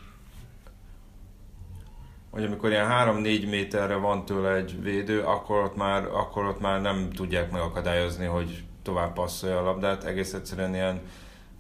[2.31, 6.81] hogy amikor ilyen 3-4 méterre van tőle egy védő, akkor ott, már, akkor ott már
[6.81, 10.05] nem tudják megakadályozni, hogy tovább passzolja a labdát.
[10.05, 11.01] Egész egyszerűen ilyen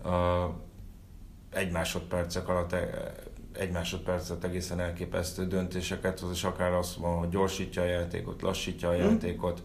[0.04, 0.12] uh,
[1.52, 3.12] egy másodpercek alatt e,
[3.52, 8.88] egy másodpercet egészen elképesztő döntéseket hoz, és akár azt van, hogy gyorsítja a játékot, lassítja
[8.88, 9.02] a hmm.
[9.02, 9.62] játékot.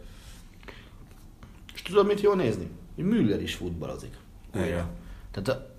[1.73, 2.69] És tudod, mit jó nézni?
[2.95, 4.17] Müller is futballozik.
[4.53, 4.87] Igen.
[5.31, 5.74] Tehát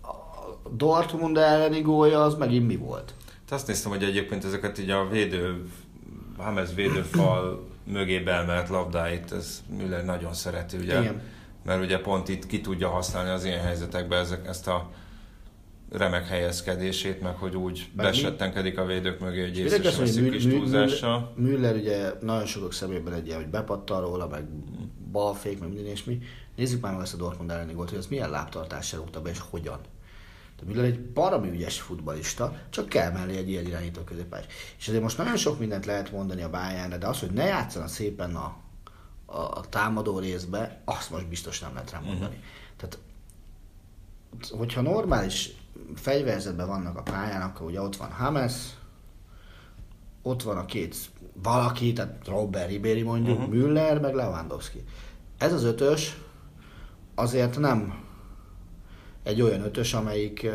[0.73, 3.15] Dortmund elleni gólja az megint mi volt?
[3.49, 5.67] Te azt néztem, hogy egyébként ezeket így a védő,
[6.37, 11.01] Hames védőfal mögé beemelt labdáit, ez Müller nagyon szereti, ugye?
[11.01, 11.21] Igen.
[11.65, 14.91] Mert ugye pont itt ki tudja használni az ilyen helyzetekben ezek, ezt a
[15.91, 21.33] remek helyezkedését, meg hogy úgy meg besettenkedik a védők mögé, hogy észre veszik kis túlzással.
[21.37, 24.45] Müller ugye nagyon sokak szemében egy ilyen, hogy bepattal róla, meg
[25.13, 26.19] balfék, meg minden és mi.
[26.57, 29.39] Nézzük már meg ezt a Dortmund elleni gólt, hogy az milyen lábtartással rúgta be, és
[29.51, 29.79] hogyan.
[30.59, 34.47] De Müller egy baromi ügyes futbalista, csak kell mellé egy ilyen irányító középpályás.
[34.79, 37.87] És azért most nagyon sok mindent lehet mondani a bayern de az, hogy ne játszana
[37.87, 38.57] szépen a,
[39.27, 42.09] a, a támadó részbe, azt most biztos nem lehet rá mhm.
[42.09, 42.35] mondani.
[42.35, 42.77] Uh-huh.
[42.77, 42.99] Tehát,
[44.51, 45.51] hogyha normális
[45.95, 48.53] fegyverzetben vannak a pályán, akkor ugye ott van Hames,
[50.23, 50.97] ott van a két
[51.43, 53.55] valaki, tehát Robert Ribéry mondjuk, uh-huh.
[53.55, 54.85] Müller, meg Lewandowski.
[55.39, 56.17] Ez az ötös
[57.15, 58.06] azért nem
[59.27, 60.47] egy olyan ötös, amelyik,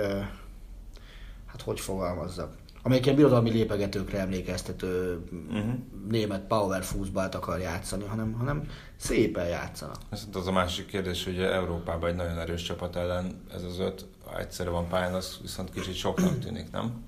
[1.45, 5.73] hát hogy fogalmazzak, amelyik ilyen birodalmi lépegetőkre emlékeztető uh-huh.
[6.09, 9.93] német power footballt akar játszani, hanem, hanem szépen játszana.
[10.09, 14.05] Ez az a másik kérdés, hogy Európában egy nagyon erős csapat ellen ez az öt,
[14.25, 17.03] ha egyszerre van pályán, az viszont kicsit soknak tűnik, nem?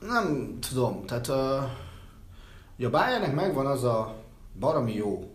[0.00, 1.70] Nem tudom, tehát uh,
[2.78, 4.14] ugye a Bayernnek megvan az a
[4.58, 5.30] baromi jó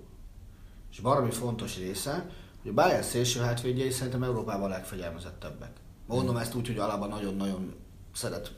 [0.92, 2.30] és baromi fontos része,
[2.66, 5.72] a Bayern szélső hátvédjei szerintem Európában a legfegyelmezettebbek.
[6.06, 7.76] Mondom ezt úgy, hogy Alaba nagyon-nagyon
[8.14, 8.56] szeret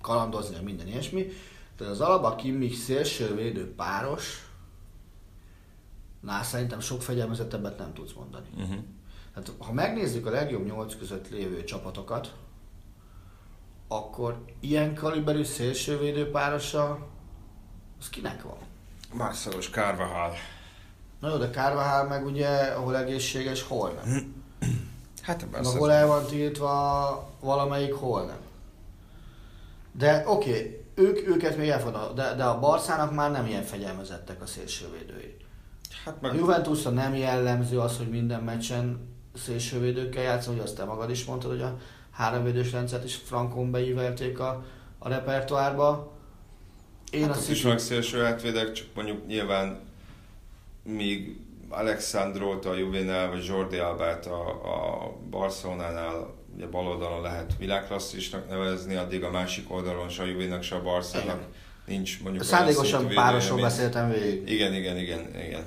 [0.00, 1.26] kalandozni, minden ilyesmi.
[1.76, 4.44] Tehát az Alaba Kimmich szélsővédő páros,
[6.24, 8.46] Na, szerintem sok fegyelmezettebbet nem tudsz mondani.
[8.56, 8.84] Uh-huh.
[9.34, 12.34] Hát, ha megnézzük a legjobb nyolc között lévő csapatokat,
[13.88, 17.08] akkor ilyen kaliberű szélsővédő párosa,
[18.00, 18.56] az kinek van?
[19.12, 20.32] Marcelos Carvajal.
[21.24, 24.34] Na jó, de Carvajal meg ugye, ahol egészséges, hol nem.
[25.22, 28.36] Hát ebben Ahol el van tiltva valamelyik, hol nem.
[29.92, 34.42] De oké, okay, ők, őket még elfogadom, de, de a Barszának már nem ilyen fegyelmezettek
[34.42, 35.36] a szélsővédői.
[36.04, 36.32] Hát meg...
[36.32, 41.24] A Juventusra nem jellemző az, hogy minden meccsen szélsővédőkkel játszom, hogy azt te magad is
[41.24, 41.78] mondtad, hogy a
[42.10, 44.64] háromvédős rendszert is frankon beívelték a,
[44.98, 46.12] a repertoárba.
[47.10, 49.92] Én hát azt is meg szélső átvédek, csak mondjuk nyilván
[50.84, 51.36] míg
[51.68, 58.94] Alexandrót a Juvenal vagy Jordi Albát a, a Barcelonánál ugye bal oldalon lehet világklasszisnak nevezni,
[58.94, 61.42] addig a másik oldalon se a Juvénak, se a Barcelónak
[61.86, 64.48] nincs mondjuk Szándékosan párosról beszéltem végig.
[64.48, 65.64] Igen, igen, igen, igen.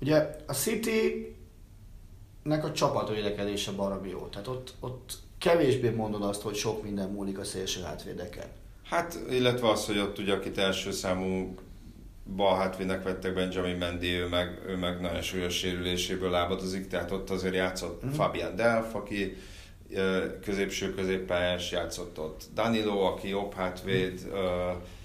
[0.00, 1.34] Ugye a City
[2.42, 4.26] nek a csapatvédekezése baromi jó.
[4.26, 8.46] Tehát ott, ott kevésbé mondod azt, hogy sok minden múlik a szélső hátvédeken.
[8.84, 11.54] Hát, illetve az, hogy ott ugye akit első számú
[12.34, 17.30] bal hátvédnek vettek Benjamin Mendy, ő meg, ő meg nagyon súlyos sérüléséből lábadozik, tehát ott
[17.30, 18.08] azért játszott mm.
[18.08, 19.36] Fabian Delf, aki
[20.42, 22.44] középső középpályás játszott ott.
[22.54, 24.20] Danilo, aki jobb hátvéd,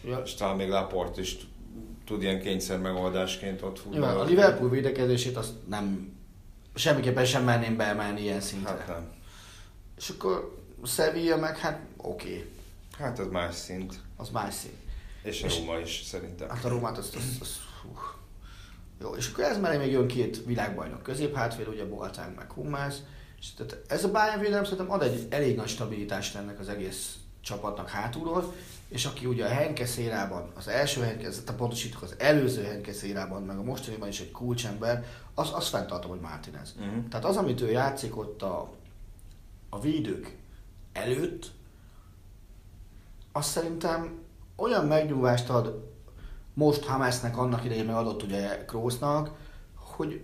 [0.07, 0.13] mm.
[0.23, 1.38] és talán még Laport is
[2.05, 3.99] tud ilyen kényszer megoldásként ott futni.
[3.99, 6.13] A Liverpool védekezését azt nem,
[6.75, 8.69] semmiképpen sem merném beemelni ilyen szintre.
[8.69, 9.12] Hát nem.
[9.97, 12.27] És akkor Sevilla meg hát oké.
[12.27, 12.49] Okay.
[12.99, 13.93] Hát az más szint.
[14.17, 14.73] Az más szint.
[15.23, 16.49] És a és Róma is szerintem.
[16.49, 17.89] Hát a Rómát az, az, az hú.
[19.01, 22.95] Jó, és akkor ez mellé még jön két világbajnok középhátvéd, ugye Boateng meg Hummels.
[23.39, 27.15] És tehát ez a Bayern védelem szerintem ad egy elég nagy stabilitást ennek az egész
[27.41, 28.53] csapatnak hátulról,
[28.88, 33.43] és aki ugye a Henke szérában, az első Henke, tehát pontosítok, az előző Henke szérában,
[33.43, 36.75] meg a mostaniban is egy kulcsember, az, az fenntartom, hogy Martinez.
[36.79, 37.07] Uh-huh.
[37.07, 38.69] Tehát az, amit ő játszik ott a,
[39.69, 40.38] a védők
[40.93, 41.51] előtt,
[43.31, 44.20] azt szerintem
[44.62, 45.89] olyan megnyugvást ad
[46.54, 49.32] most Hamesnek annak idején meg adott ugye Krósznak,
[49.76, 50.21] hogy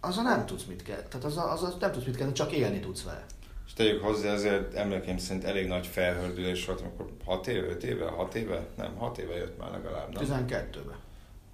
[0.00, 3.02] azzal nem tudsz mit kell, tehát azzal, azzal nem tudsz mit kell, csak élni tudsz
[3.02, 3.24] vele.
[3.66, 8.08] És tegyük hozzá, azért emlékeim szerint elég nagy felhördülés volt, amikor 6 éve, 5 éve,
[8.08, 8.66] 6 éve?
[8.76, 10.12] Nem, 6 éve jött már legalább.
[10.12, 10.46] Nem?
[10.46, 10.96] 12-ben.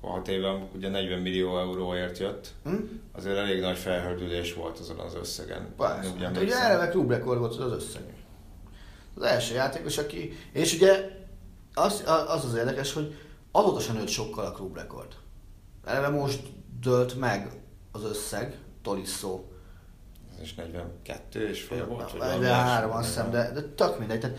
[0.00, 2.74] 6 éve ugye 40 millió euróért jött, hm?
[3.12, 5.74] azért elég nagy felhördülés volt azon az összegen.
[5.76, 8.02] Persze, ugye, hát ugye eleve klubrekord volt az összeg.
[9.14, 11.22] Az első játékos, aki, és ugye
[11.74, 13.18] az az, az érdekes, hogy
[13.52, 15.16] azóta sem nőtt sokkal a klubrekord.
[15.84, 16.42] Eleve most
[16.80, 17.60] dölt meg
[17.92, 19.40] az összeg, Tolisso.
[20.36, 22.18] Ez is 42 és fél volt?
[22.18, 24.20] 43 azt hiszem, de, de tök mindegy.
[24.20, 24.38] Tehát,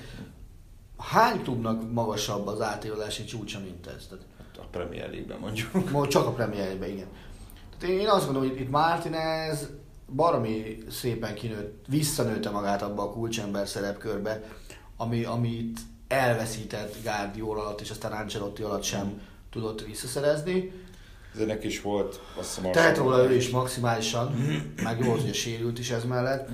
[0.97, 4.05] hány klubnak magasabb az átigazolási csúcsa, mint ez?
[4.09, 6.07] Tehát, hát a Premier League-ben mondjuk.
[6.07, 7.07] Csak a Premier League-ben, igen.
[7.79, 9.69] Tehát én azt gondolom, hogy itt Martinez
[10.15, 14.43] baromi szépen kinőtt, visszanőtte magát abba a kulcsember szerepkörbe,
[14.97, 20.71] ami, amit elveszített Guardiola alatt, és aztán Ancelotti alatt sem tudott visszaszerezni.
[21.39, 22.71] Ennek is volt, azt hiszem...
[22.71, 24.31] Tehet róla ő is maximálisan,
[24.83, 26.49] meg jó, hogy sérült is ez mellett.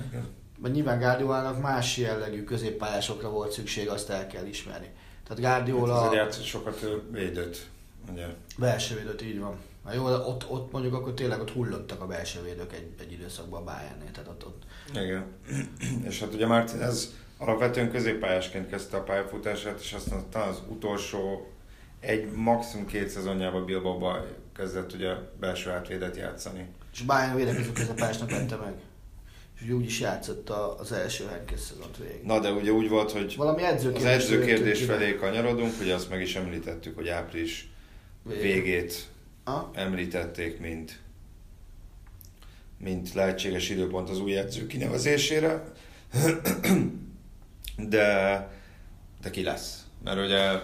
[0.58, 4.90] Mert nyilván Guardiolának más jellegű középpályásokra volt szükség, azt el kell ismerni.
[5.26, 5.94] Tehát Guardiola...
[5.94, 7.66] Hát azért játszott sokat védőt,
[8.12, 8.26] ugye?
[8.58, 9.56] Belső védőt, így van.
[9.84, 13.60] Na jó, ott, ott mondjuk akkor tényleg ott hullottak a belső védők egy, egy időszakban
[13.60, 14.62] a Bayernnél, tehát ott, ott...
[14.90, 15.24] Igen.
[16.08, 21.50] és hát ugye Martin ez alapvetően középpályásként kezdte a pályafutását, és aztán talán az utolsó
[22.00, 26.66] egy, maximum két szezonjában Bilbao-ba kezdett ugye belső átvédet játszani.
[26.92, 28.74] És Bayern védekező középpályásnak vette meg.
[29.60, 32.22] És úgy is játszott az első Henkes szezont végig.
[32.22, 36.20] Na de ugye úgy volt, hogy Valami edzőkérdés az edzőkérdés felé kanyarodunk, ugye azt meg
[36.20, 37.70] is említettük, hogy április
[38.22, 39.11] végét
[39.44, 39.70] ha?
[39.74, 41.00] említették, mint,
[42.78, 45.72] mint lehetséges időpont az új edző kinevezésére.
[47.88, 48.48] de,
[49.22, 49.86] de ki lesz.
[50.04, 50.60] Mert ugye,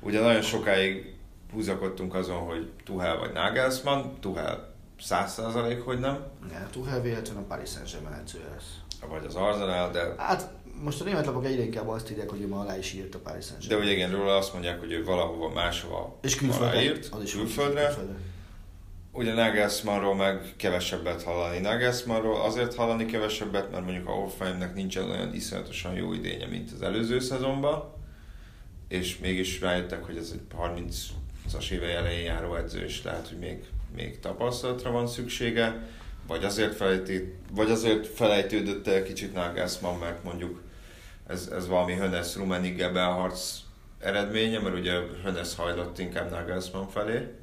[0.00, 1.14] ugye nagyon sokáig
[1.52, 6.26] húzakodtunk azon, hogy Tuhel vagy Nagelsmann, Tuhel száz százalék, hogy nem.
[6.50, 8.76] Ja, Tuhel véletlenül a Paris Saint-Germain edzője lesz.
[9.08, 10.14] Vagy az Arsenal, de...
[10.16, 10.50] Hát
[10.82, 13.18] most a német lapok egyre inkább azt írják, hogy ő ma alá is írt a
[13.18, 13.86] Paris Saint-Germain.
[13.86, 17.32] De ugye igen, róla azt mondják, hogy ő valahova máshova és külföldre, írt, az is
[17.32, 17.86] külföldre.
[17.86, 18.14] külföldre.
[19.12, 21.58] Ugye Nagelsmannról meg kevesebbet hallani.
[21.58, 26.82] Nagelsmannról azért hallani kevesebbet, mert mondjuk a Hoffenheimnek nincsen olyan iszonyatosan jó idénye, mint az
[26.82, 27.92] előző szezonban,
[28.88, 33.64] és mégis rájöttek, hogy ez egy 30-as éve elején járó edző, és lehet, hogy még,
[33.96, 35.88] még tapasztalatra van szüksége,
[36.26, 40.60] vagy azért, felejtét, vagy azért felejtődött el kicsit Nagelsmann, mert mondjuk
[41.26, 43.58] ez, ez valami Hönes Rummenigge belharc
[43.98, 47.34] eredménye, mert ugye Hönes hajlott inkább Nagelsmann felé,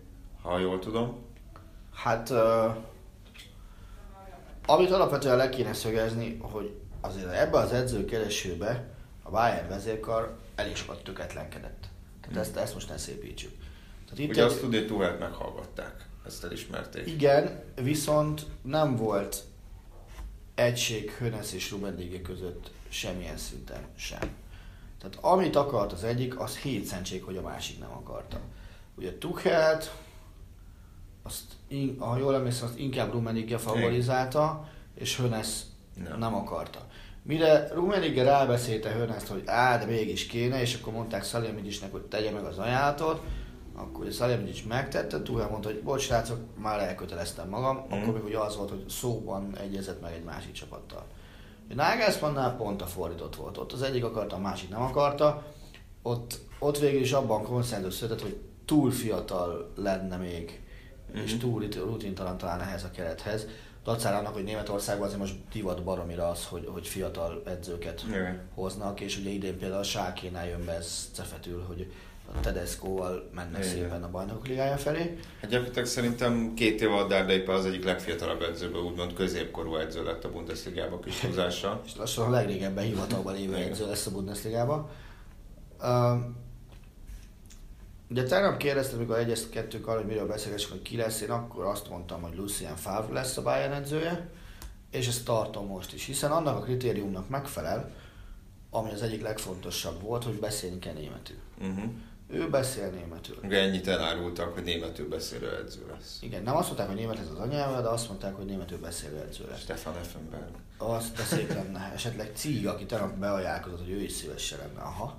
[0.41, 1.25] ha jól tudom.
[1.93, 2.75] Hát, uh,
[4.65, 8.89] amit alapvetően le kéne szögezni, hogy azért ebbe az edzőkeresőbe
[9.23, 11.83] a Bayern vezérkar elég sokat töketlenkedett.
[12.21, 13.51] Tehát ezt, ezt most ne szépítsük.
[14.03, 14.47] Tehát itt Ugye egy...
[14.47, 17.07] azt tudni, hogy Tuhelt meghallgatták, ezt elismerték.
[17.07, 19.43] Igen, viszont nem volt
[20.55, 24.29] egység Hönes és Ruben között semmilyen szinten sem.
[24.99, 28.39] Tehát amit akart az egyik, az hétszentség, hogy a másik nem akarta.
[28.95, 29.93] Ugye Tuchelt,
[31.23, 31.43] azt,
[31.97, 35.61] ha jól emlékszem, azt inkább Rummenigge favorizálta, és Hönes
[36.03, 36.19] nem.
[36.19, 36.87] nem akarta.
[37.23, 42.31] Mire Rummenigge rábeszélte Hönest, hogy á, de mégis kéne, és akkor mondták Szaliamidisnek, hogy tegye
[42.31, 43.21] meg az ajánlatot,
[43.75, 47.91] akkor ugye Szalimidzsics megtette, Tuchel mondta, hogy bocs srácok, már elköteleztem magam, mm.
[47.91, 51.05] akkor még ugye az volt, hogy szóban egyezett meg egy másik csapattal.
[51.75, 53.57] Nagelsmannnál pont a fordított volt.
[53.57, 55.43] Ott az egyik akarta, a másik nem akarta.
[56.01, 60.61] Ott, ott végül is abban konszenzus született, hogy túl fiatal lenne még,
[61.11, 61.23] mm-hmm.
[61.23, 63.47] és túl rutintalan talán ehhez a kerethez.
[63.83, 68.37] Dacára annak, hogy Németországban azért most divat baromira az, hogy, hogy fiatal edzőket mm.
[68.53, 71.91] hoznak, és ugye idén például a Sákénál jön be ez cefetül, hogy
[72.35, 73.69] a Tedesco-val mennek Igen.
[73.69, 75.17] szépen a bajnokok ligája felé.
[75.41, 80.23] Hát gyakorlatilag szerintem két év alatt Dárdai az egyik legfiatalabb edzőből, úgymond középkorú edző lett
[80.23, 81.81] a Bundesligába kis húzással.
[81.85, 84.89] És lassan a legrégebben hivatalban lévő edző lesz a Bundesligába.
[85.81, 86.19] Uh,
[88.09, 91.89] ugye tegnap kérdeztem, amikor egyeztettük arra, hogy miről beszélgessünk, hogy ki lesz, én akkor azt
[91.89, 94.29] mondtam, hogy Lucien Favre lesz a Bayern edzője,
[94.91, 97.91] és ezt tartom most is, hiszen annak a kritériumnak megfelel,
[98.69, 101.37] ami az egyik legfontosabb volt, hogy beszélni kell németül.
[101.61, 101.91] Uh-huh.
[102.31, 103.37] Ő beszél németül.
[103.43, 106.17] Ugye ennyit elárultak, hogy németül beszélő edző lesz.
[106.21, 109.17] Igen, nem azt mondták, hogy német ez az anyanyelve, de azt mondták, hogy németül beszélő
[109.19, 109.59] edző lesz.
[109.59, 110.55] Stefan Effenberg.
[110.77, 111.91] Az de szép lenne.
[111.93, 114.81] Esetleg Cíg, aki tegnap beajánlkozott, hogy ő is szívesen lenne.
[114.81, 115.17] Aha.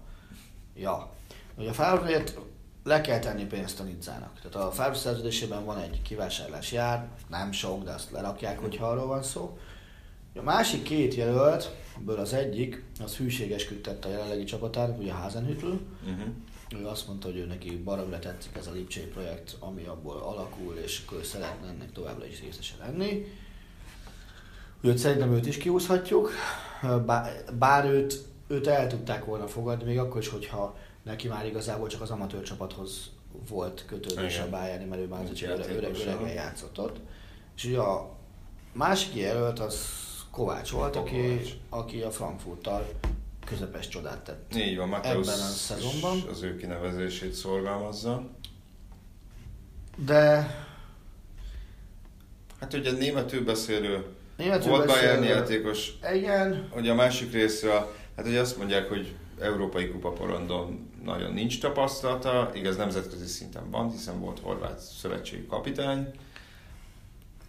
[0.76, 1.12] Ja.
[1.56, 2.38] Ugye a Fábrét
[2.84, 4.40] le kell tenni pénzt a Niczának.
[4.42, 9.06] Tehát a Fábr szerződésében van egy kivásárlás jár, nem sok, de azt lerakják, hogyha arról
[9.06, 9.58] van szó.
[10.34, 15.66] A másik két jelölt, ebből az egyik, az hűségesködtette a jelenlegi csapatát, ugye Házenhütl.
[15.66, 16.28] Uh-huh
[16.78, 20.74] ő azt mondta, hogy ő neki baromra tetszik ez a Lipcsei projekt, ami abból alakul,
[20.74, 23.24] és akkor ő szeretne ennek továbbra is részese lenni.
[24.76, 26.30] Úgyhogy szerintem őt is kiúszhatjuk,
[27.58, 32.00] bár őt, őt el tudták volna fogadni, még akkor is, hogyha neki már igazából csak
[32.00, 33.10] az amatőr csapathoz
[33.48, 36.96] volt kötődés a Bayern, mert ő már az öreg, öreg, öregen játszott ott.
[37.56, 38.10] És ugye a
[38.72, 39.88] másik jelölt az
[40.30, 42.88] Kovács volt, aki, aki a Frankfurttal
[43.50, 44.54] közepes csodát tett.
[44.56, 46.22] Így van, Mateusz ebben a szezonban.
[46.30, 48.30] az ő kinevezését szorgalmazza.
[49.96, 50.54] De...
[52.60, 54.04] Hát ugye németül beszélő,
[54.36, 55.92] németül volt Bayern játékos.
[56.14, 56.68] Igen.
[56.76, 62.76] Ugye a másik részről, hát ugye azt mondják, hogy európai kupaporondon nagyon nincs tapasztalata, igaz
[62.76, 66.10] nemzetközi szinten van, hiszen volt horvát szövetségi kapitány.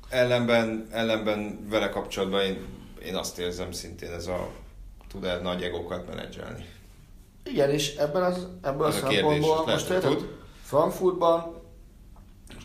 [0.10, 2.58] Ellenben, ellenben vele kapcsolatban én,
[3.06, 4.52] én azt érzem szintén ez a
[5.12, 6.66] tud-e nagy egókat menedzselni.
[7.44, 11.62] Igen, és ebben az, ebben a szempontból most érted, Frankfurtban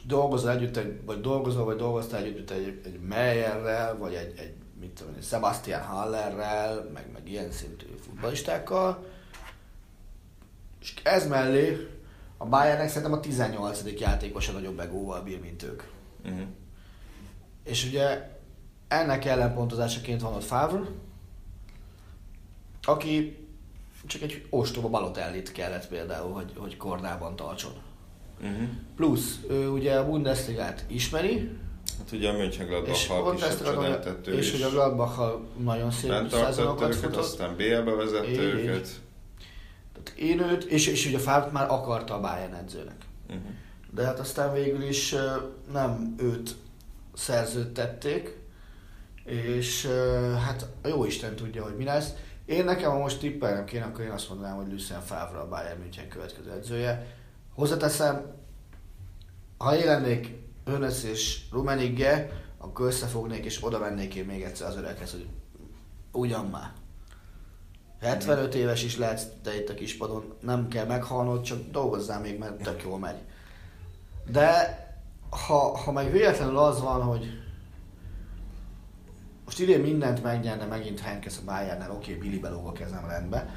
[0.07, 4.90] dolgozol együtt, egy, vagy dolgozol, vagy dolgoztál együtt egy, egy Meyerrel, vagy egy, egy mit
[4.90, 9.05] tudom, egy Sebastian Hallerrel, meg, meg ilyen szintű futballistákkal,
[10.80, 11.88] és ez mellé
[12.36, 13.82] a Bayernnek szerintem a 18.
[13.99, 15.82] játékosa nagyobb egóval bír, mint ők.
[16.24, 16.40] Uh-huh.
[17.64, 18.30] És ugye
[18.88, 20.80] ennek ellenpontozásaként van ott Favre,
[22.87, 23.37] aki
[24.07, 27.72] csak egy ostoba balotellit kellett például, hogy, hogy kordában tartson.
[28.41, 28.68] Uh-huh.
[28.97, 31.51] Plusz, ő ugye a Bundesligát ismeri,
[31.99, 37.16] Hát ugye a Mönchengladbach és kisebb És hogy a Gladbach nagyon szép őket, futott.
[37.16, 38.89] aztán BL-be vezette így, őket.
[39.93, 43.07] Tehát én őt, és, és ugye a Fábt már akarta a Bayern edzőnek.
[43.28, 43.43] Uh-huh.
[43.91, 45.14] De hát aztán végül is
[45.72, 46.57] nem őt
[47.14, 48.39] szerződtették,
[49.24, 49.87] és
[50.45, 52.12] hát a jó Isten tudja, hogy mi lesz.
[52.47, 55.80] Én nekem, ha most tippelnem kéne, akkor én azt mondanám, hogy Lucien Favre a Bayern
[55.80, 57.07] München következő edzője.
[57.55, 58.34] Hozzáteszem,
[59.59, 60.34] ha én lennék
[60.64, 65.26] Önös és Rumenigge, akkor összefognék és oda mennék én még egyszer az öreghez, hogy
[66.12, 66.72] ugyan már.
[68.01, 72.62] 75 éves is lehetsz te itt a kispadon, nem kell meghalnod, csak dolgozzál még, mert
[72.62, 73.18] tök jól megy.
[74.30, 74.78] De
[75.30, 77.45] ha, ha meg véletlenül az van, hogy
[79.47, 83.55] most idén mindent megnyerne megint Henkes a Bayernnel, oké, okay, Billy belóg a kezem rendbe,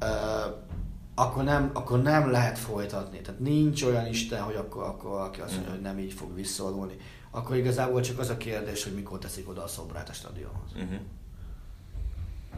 [0.00, 0.66] uh,
[1.14, 3.20] akkor nem, akkor nem lehet folytatni.
[3.20, 6.96] Tehát nincs olyan Isten, hogy akkor, akkor valaki azt mondja, hogy nem így fog visszaadulni.
[7.30, 10.70] Akkor igazából csak az a kérdés, hogy mikor teszik oda a szobrát a stadionhoz.
[10.74, 10.98] Uh-huh.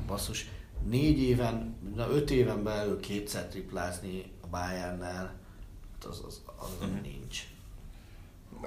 [0.07, 0.51] Basszus,
[0.85, 5.35] négy éven, na öt éven belül kétszer triplázni a Bayernnel,
[5.93, 7.01] hát az, az, az uh-huh.
[7.01, 7.49] nincs.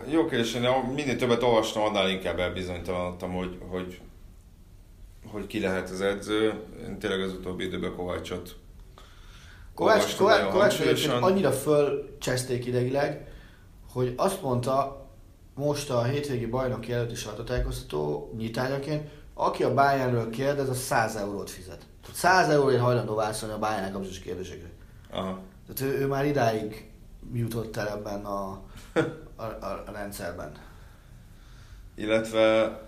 [0.07, 4.01] Jó kérdés, én minél többet olvastam, annál inkább elbizonytalanodtam, hogy, hogy,
[5.31, 6.53] hogy ki lehet az edző.
[6.87, 8.55] Én tényleg az utóbbi időben Kovácsot
[9.73, 13.27] Kovács, Kovács, Kovács annyira fölcseszték idegileg,
[13.91, 15.07] hogy azt mondta
[15.55, 21.81] most a hétvégi bajnok előtti sajtótájékoztató nyitányaként, aki a Bayernről kérdez, az 100 eurót fizet.
[22.13, 24.69] 100 euróért hajlandó válaszolni a Bayern kapcsolatos kérdésekre.
[25.11, 25.39] Aha.
[25.73, 26.91] Tehát ő, ő, már idáig
[27.33, 28.61] jutott el ebben a,
[29.35, 30.51] a, a, a rendszerben.
[31.95, 32.79] Illetve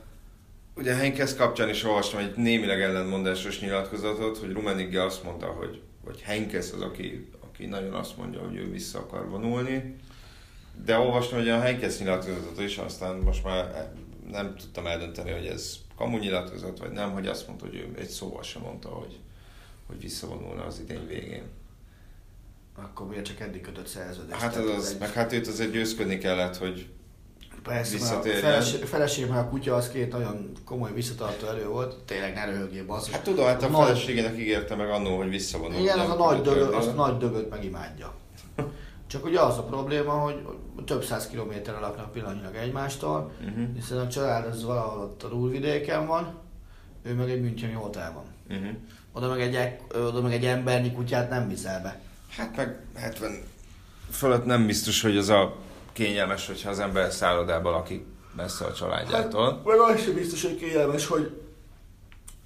[0.75, 6.21] ugye Henkes kapcsán is olvastam egy némileg ellentmondásos nyilatkozatot, hogy Rumenigge azt mondta, hogy, hogy
[6.21, 9.95] Henkes az, aki, aki nagyon azt mondja, hogy ő vissza akar vonulni.
[10.85, 13.91] De olvastam hogy a Henkes nyilatkozatot is, aztán most már
[14.31, 18.07] nem tudtam eldönteni, hogy ez kamu nyilatkozat, vagy nem, hogy azt mondta, hogy ő egy
[18.07, 19.19] szóval sem mondta, hogy,
[19.87, 21.43] hogy visszavonulna az idény végén.
[22.75, 24.39] Akkor miért csak eddig kötött szerződést?
[24.39, 24.99] Hát az, az egy...
[24.99, 26.89] meg hát őt azért győzködni kellett, hogy
[27.63, 28.43] Persze, visszatérjen.
[28.43, 32.45] A feleség, feleség, mert a kutya az két nagyon komoly visszatartó elő volt, tényleg ne
[32.45, 33.13] röhögjél, basszus.
[33.13, 35.79] Hát tudom, hát a, a feleségének ígérte meg annó, hogy visszavonul.
[35.79, 38.13] Igen, az a nagy, dögöt, az a nagy dögöt megimádja.
[39.07, 40.45] Csak ugye az a probléma, hogy
[40.85, 43.75] több száz kilométerre laknak pillanatnyilag egymástól, uh-huh.
[43.75, 46.33] hiszen a család az valahol ott a Rúlvidéken van,
[47.03, 48.23] ő meg egy Müncheni hotelban.
[48.49, 48.67] Uh-huh.
[49.13, 52.01] Oda, meg egy, oda meg egy embernyi kutyát nem viszel be.
[52.37, 53.43] Hát meg 70
[54.11, 55.55] fölött nem biztos, hogy az a
[55.91, 58.05] kényelmes, hogyha az ember szállodában lakik
[58.35, 59.51] messze a családjától.
[59.51, 61.41] Hát, meg az sem biztos, hogy kényelmes, hogy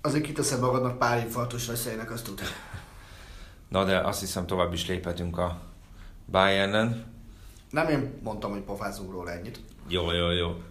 [0.01, 2.45] azért kiteszed magadnak pár infarktus veszélynek, azt tudod.
[3.67, 5.61] Na de azt hiszem tovább is léphetünk a
[6.31, 7.05] Bayernen.
[7.69, 9.59] Nem én mondtam, hogy pofázunk róla ennyit.
[9.87, 10.61] Jó, jó, jó.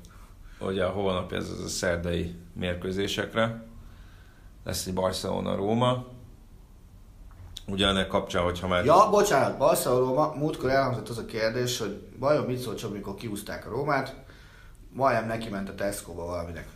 [0.60, 3.66] Ugye a holnap ez az a szerdai mérkőzésekre.
[4.64, 6.06] Lesz egy Barcelona-Róma.
[7.68, 8.84] Ugyanek kapcsán, hogyha már...
[8.84, 13.66] Ja, bocsánat, Barcelona, múltkor elhangzott az a kérdés, hogy vajon mit szólt csak, amikor kiúzták
[13.66, 14.14] a Rómát,
[14.92, 16.68] majdnem neki ment a Tesco-ba valaminek.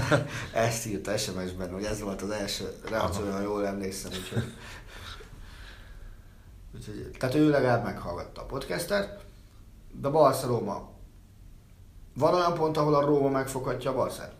[0.52, 4.52] Ezt írta SMS-ben, hogy ez volt az első reakció, ha jól emlékszem, úgyhogy...
[6.74, 7.10] úgyhogy...
[7.18, 9.24] Tehát ő legalább meghallgatta a podcastet,
[9.92, 10.88] de Barcelona.
[12.14, 14.35] Van olyan pont, ahol a Róma megfoghatja a Barszát?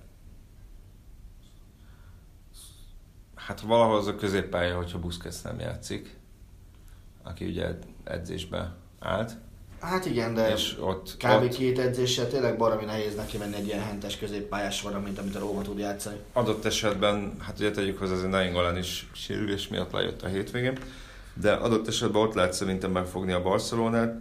[3.46, 6.16] Hát valahol az a középpálya, hogyha Busquets nem játszik,
[7.22, 7.66] aki ugye
[8.04, 9.32] edzésbe állt.
[9.80, 11.42] Hát igen, de és ott, kb.
[11.42, 11.48] Ott...
[11.48, 15.38] két edzéssel tényleg baromi nehéz neki menni egy ilyen hentes középpályás van, mint amit a
[15.38, 16.16] Róma tud játszani.
[16.32, 20.78] Adott esetben, hát ugye tegyük hozzá, azért Nainggolan is sérülés miatt lejött a hétvégén,
[21.34, 24.20] de adott esetben ott lehet szerintem megfogni a Barcelonát.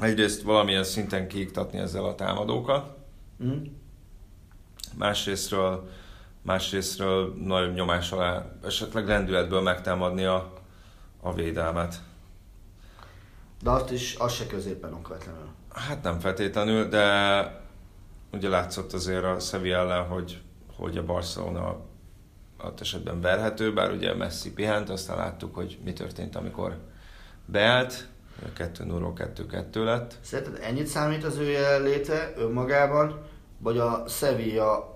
[0.00, 2.96] Egyrészt valamilyen szinten kiiktatni ezzel a támadókat,
[3.44, 3.62] mm.
[4.96, 5.88] másrésztről
[6.46, 10.52] másrésztről nagyobb nyomás alá, esetleg lendületből megtámadni a,
[11.20, 11.94] a védelmet.
[13.62, 15.48] De azt is, az se középen okvetlenül.
[15.74, 17.64] Hát nem feltétlenül, de
[18.32, 20.40] ugye látszott azért a Sevilla ellen, hogy,
[20.76, 21.76] hogy a Barcelona
[22.64, 26.78] ott esetben verhető, bár ugye Messi pihent, aztán láttuk, hogy mi történt, amikor
[27.44, 28.08] beállt,
[28.52, 30.14] 2 0 2-2 lett.
[30.20, 33.20] Szerinted ennyit számít az ő jelenléte önmagában,
[33.58, 34.95] vagy a Sevilla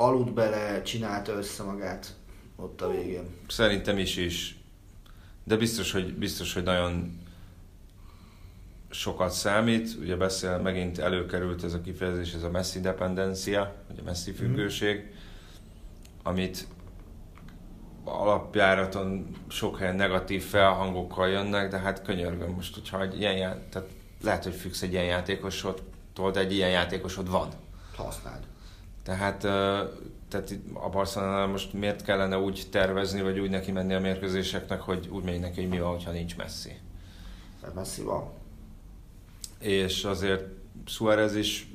[0.00, 2.14] aludt bele, csinálta össze magát
[2.56, 3.24] ott a végén.
[3.48, 4.58] Szerintem is is.
[5.44, 7.20] De biztos, hogy, biztos, hogy nagyon
[8.90, 9.96] sokat számít.
[10.00, 14.40] Ugye beszél, megint előkerült ez a kifejezés, ez a Messi dependencia, vagy a Messi mhm.
[14.40, 15.14] függőség, mm.
[16.22, 16.66] amit
[18.04, 23.88] alapjáraton sok helyen negatív felhangokkal jönnek, de hát könyörgöm most, hogyha egy ilyen ját, tehát
[24.22, 27.48] lehet, hogy függsz egy ilyen játékosodtól, de egy ilyen játékosod van.
[27.96, 28.48] Használd.
[29.02, 29.38] Tehát,
[30.28, 35.08] tehát a Barcelona most miért kellene úgy tervezni, vagy úgy neki menni a mérkőzéseknek, hogy
[35.10, 36.72] úgy megy neki, hogy mi van, ha nincs Messi.
[37.62, 38.30] Mert Messi van.
[39.58, 40.44] És azért
[40.86, 41.72] Suarez is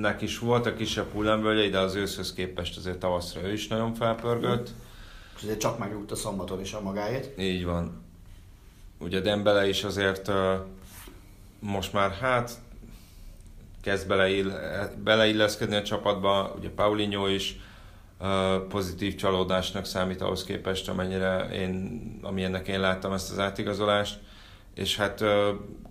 [0.00, 4.70] neki is voltak kisebb hullámvölgyei, de az őszhöz képest azért tavaszra ő is nagyon felpörgött.
[5.36, 7.38] És azért csak megrúgta szombaton is a magáét.
[7.38, 8.02] Így van.
[8.98, 10.30] Ugye Dembele is azért
[11.60, 12.50] most már hát
[13.80, 14.52] kezd beleill,
[15.04, 17.60] beleilleszkedni a csapatba, ugye Paulinho is
[18.68, 24.18] pozitív csalódásnak számít ahhoz képest, amennyire én, amilyennek én láttam ezt az átigazolást,
[24.74, 25.24] és hát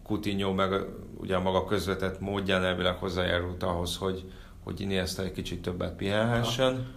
[0.03, 0.71] Coutinho meg
[1.17, 4.31] ugye a maga közvetett módján elvileg hozzájárult ahhoz, hogy,
[4.63, 6.95] hogy Iniesta egy kicsit többet pihenhessen.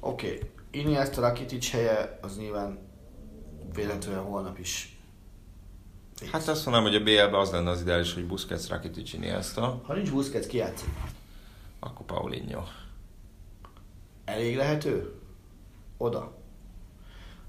[0.00, 0.40] Oké, okay.
[0.70, 2.78] Iniesta Rakitic helye az nyilván
[3.74, 4.95] véletlenül holnap is.
[6.32, 9.82] Hát azt mondanám, hogy a BL-ben az lenne az ideális, hogy Busquets, Rakitic, Iniesta.
[9.86, 10.88] Ha nincs Busquets, ki játszik?
[11.80, 12.62] Akkor Paulinho.
[14.24, 15.14] Elég lehető?
[15.96, 16.32] Oda.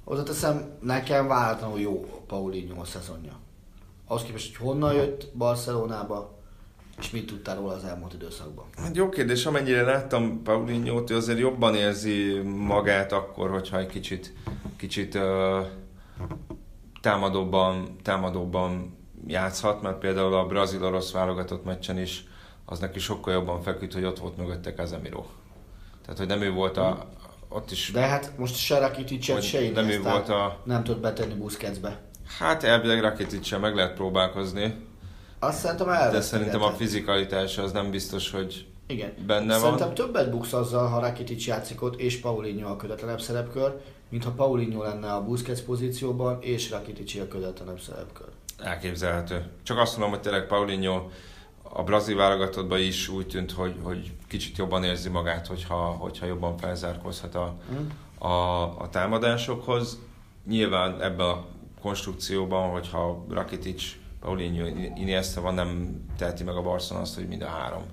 [0.03, 3.39] Oda teszem, nekem váratlanul jó Paulinho a szezonja.
[4.07, 6.35] Ahhoz képest, hogy honnan jött Barcelonába,
[6.99, 8.65] és mit tudtál róla az elmúlt időszakban?
[8.77, 14.33] Hát jó kérdés, amennyire láttam Paulinho-t, ő azért jobban érzi magát akkor, hogyha egy kicsit,
[14.77, 15.65] kicsit uh,
[17.07, 18.97] támadóban, támadóban
[19.27, 22.23] játszhat, mert például a brazil-orosz válogatott meccsen is
[22.65, 25.25] az neki sokkal jobban feküdt, hogy ott volt mögötte Casemiro.
[26.01, 27.05] Tehát, hogy nem ő volt a,
[27.49, 27.91] ott is...
[27.91, 30.61] De hát most se Rakitic-et, se nem ő volt a...
[30.63, 32.01] Nem tud betenni Busquetsbe.
[32.37, 34.75] Hát elvileg rakitic meg lehet próbálkozni.
[35.39, 36.11] Azt szerintem el.
[36.11, 39.13] De szerintem a fizikalitása az nem biztos, hogy, Igen.
[39.27, 39.59] benne van.
[39.59, 44.31] Szerintem többet buksz azzal, ha Rakitic játszik ott, és Paulinho a kötetlenebb szerepkör, mint ha
[44.31, 48.27] Paulinho lenne a Busquets pozícióban, és Rakitic a kötetlenebb szerepkör.
[48.57, 49.45] Elképzelhető.
[49.63, 51.07] Csak azt mondom, hogy tényleg Paulinho
[51.61, 56.57] a brazil válogatottban is úgy tűnt, hogy, hogy kicsit jobban érzi magát, hogyha, hogyha jobban
[56.57, 58.25] felzárkózhat a, Hm?
[58.27, 59.99] a, a támadásokhoz.
[60.47, 61.45] Nyilván ebben a
[61.81, 63.83] konstrukcióban, hogyha Rakitic,
[64.19, 64.65] Paulinho,
[64.95, 67.83] Iniesta van, nem teheti meg a Barcelona azt, hogy mind a három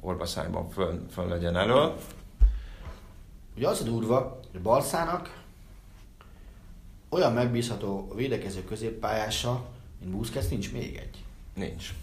[0.00, 1.92] orbaszájban fönn, fönn legyen elő.
[3.56, 5.44] Ugye az a durva, hogy Barszának
[7.08, 9.64] olyan megbízható védekező középpályása,
[10.00, 11.24] mint Busquets nincs még egy.
[11.54, 11.94] Nincs.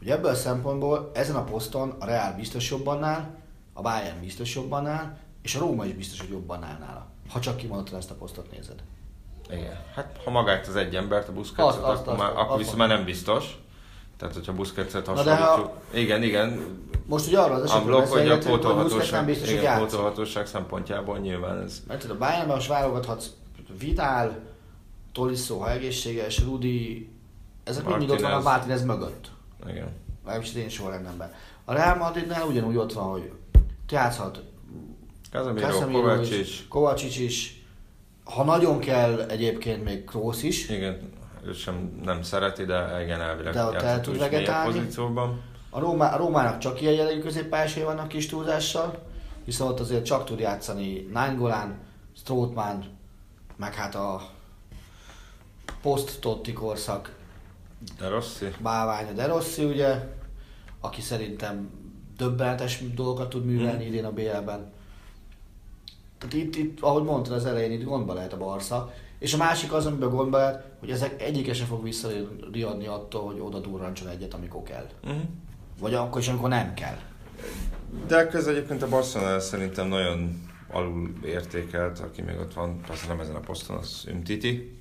[0.00, 3.34] Ugye ebből a szempontból ezen a poszton a Real biztos jobban áll,
[3.72, 7.06] a Bayern biztos jobban áll, és a Róma is biztos, hogy jobban áll nála.
[7.28, 8.82] Ha csak kimondottan ezt a posztot nézed.
[9.50, 9.84] Igen.
[9.94, 12.76] Hát ha magát az egy embert, a azt, akkor, azt, már, azt, akkor azt viszont
[12.76, 13.58] már nem biztos.
[14.16, 15.82] Tehát, hogyha Busquets-et de ha- hasonlítjuk.
[15.90, 16.78] Igen, igen.
[17.06, 19.88] Most ugye arra az esetről hogy beszélgetünk, hogy nem pótolhatóság, biztos, hogy igen, játszik.
[19.88, 21.82] pótolhatóság szempontjából nyilván ez.
[21.86, 23.26] Mert a Bayernben most válogathatsz
[23.78, 24.38] Vidal,
[25.12, 27.10] Tolisso, ha egészséges, Rudi,
[27.64, 28.84] ezek mind, mind ott van a Martinez.
[28.84, 29.30] Martinez mögött.
[29.68, 29.88] Igen.
[30.24, 31.32] Legalábbis én sorrendemben.
[31.64, 33.32] A Real Madridnál ugyanúgy ott van, hogy
[33.90, 34.42] játszhat
[35.30, 36.66] Casemiro, Casemiro Kovács is, is.
[36.68, 37.64] Kovácsics is,
[38.24, 41.12] ha nagyon kell egyébként még Kroos is, Igen,
[41.46, 44.72] ő sem nem szereti, de igen, elvileg De ott el tud vegetálni.
[44.72, 45.40] pozícióban.
[45.70, 49.02] A, Rómá, a Rómának csak ilyen jellegű középpályásai vannak kis túlzással,
[49.44, 51.78] viszont ott azért csak tud játszani Nainggolan,
[52.16, 52.84] Strootman,
[53.56, 54.30] meg hát a
[55.82, 57.16] post-Totti korszak
[57.98, 58.46] De Rossi.
[58.60, 60.14] bálványa De Rossi, ugye,
[60.80, 61.70] aki szerintem
[62.16, 63.86] döbbenetes dolgokat tud művelni Mhm.
[63.92, 64.72] idén a BL-ben.
[66.18, 68.92] Tehát itt, itt, ahogy mondtad az elején, itt gondba lehet a Barca.
[69.18, 73.40] És a másik az, amiben gondba lehet, hogy ezek egyike se fog visszariadni attól, hogy
[73.40, 74.86] oda durrancson egyet, amikor kell.
[75.04, 75.20] Uh-huh.
[75.80, 76.96] Vagy akkor is, amikor nem kell.
[78.06, 83.20] De közben egyébként a Barcelona szerintem nagyon alul értékelt, aki még ott van, persze nem
[83.20, 84.78] ezen a poszton, az Umtiti.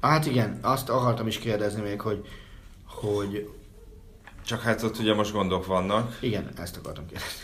[0.00, 2.26] Hát igen, azt akartam is kérdezni még, hogy,
[2.84, 3.50] hogy
[4.44, 6.16] Csak hát ott ugye most gondok vannak.
[6.20, 7.42] igen, ezt akartam kérdezni.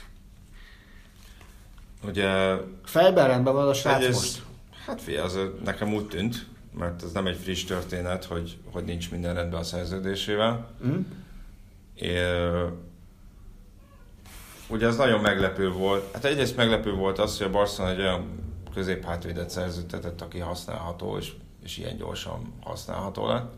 [2.05, 4.43] Ugye Fejben rendben van a srác egyrészt- most?
[4.87, 6.47] Hát figyelj, az nekem úgy tűnt,
[6.79, 10.71] mert ez nem egy friss történet, hogy, hogy nincs minden rendben a szerződésével.
[10.83, 10.99] Hm?
[14.69, 16.13] Ugye ez nagyon meglepő volt.
[16.13, 18.43] Hát egyrészt meglepő volt az, hogy a Barcelona egy olyan
[18.75, 21.33] középhátvédet szerződtetett, aki használható, és,
[21.65, 23.53] és ilyen gyorsan használható lett.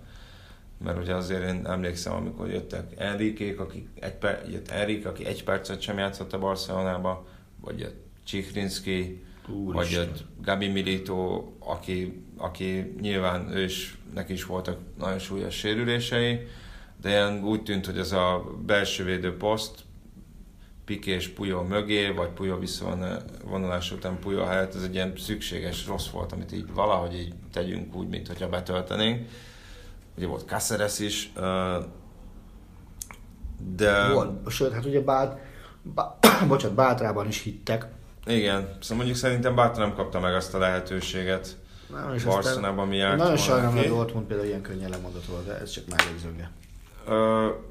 [0.85, 5.45] Mert ugye azért én emlékszem, amikor jöttek Enrikék, aki egy, per, jött Enrique, aki egy
[5.45, 7.27] percet sem játszott a Barcelonába,
[7.61, 14.79] vagy jött Csikrinski, vagy jött Gabi Milito, aki, aki nyilván ő is, neki is voltak
[14.99, 16.47] nagyon súlyos sérülései,
[17.07, 19.75] de úgy tűnt, hogy ez a belső védő poszt,
[20.85, 26.09] Piqué és Puyol mögé, vagy Puyol visszavonulás után Puyol helyett, ez egy ilyen szükséges rossz
[26.09, 29.29] volt, amit így valahogy így tegyünk úgy, mint hogyha betöltenénk.
[30.17, 31.33] Ugye volt Cáceres is,
[33.77, 34.13] de...
[34.13, 34.51] Volt.
[34.51, 35.39] Sőt, hát ugye Bát,
[35.83, 37.87] bá, bocsánat, Bátrában is hittek.
[38.27, 41.57] Igen, szóval mondjuk szerintem Bátor nem kapta meg azt a lehetőséget
[41.93, 45.59] Nem, és Barcelonában mi járt Nagyon sajnálom, hogy Dortmund például ilyen könnyen lemondott volt, de
[45.61, 46.51] ez csak mellékzőnge.
[46.61, 46.66] Ö,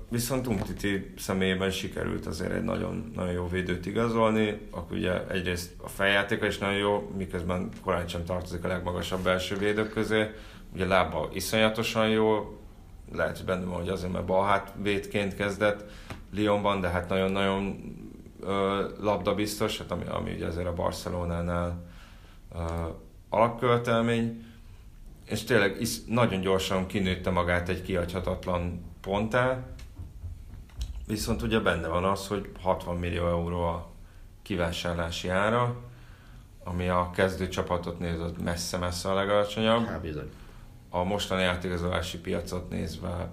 [0.10, 5.90] viszont Umtiti személyében sikerült azért egy nagyon, nagyon jó védőt igazolni, akkor ugye egyrészt a
[5.90, 10.32] feljátéka is nagyon jó, miközben korán sem tartozik a legmagasabb belső védők közé,
[10.74, 12.60] ugye lába iszonyatosan jó,
[13.12, 15.84] lehet, hogy benne van, hogy azért, mert balhát védként kezdett
[16.34, 17.94] Lyonban, de hát nagyon-nagyon
[18.42, 21.86] ö, labdabiztos, hát ami, ami ugye azért a Barcelonánál
[22.56, 22.60] ö,
[25.26, 29.60] és tényleg is, nagyon gyorsan kinőtte magát egy kiadhatatlan ponttá,
[31.08, 33.90] viszont ugye benne van az, hogy 60 millió euró a
[34.42, 35.76] kivásárlási ára,
[36.64, 39.86] ami a kezdő csapatot nézett messze-messze a legalacsonyabb.
[39.86, 40.30] Hát bizony.
[40.90, 43.30] A mostani átigazolási piacot nézve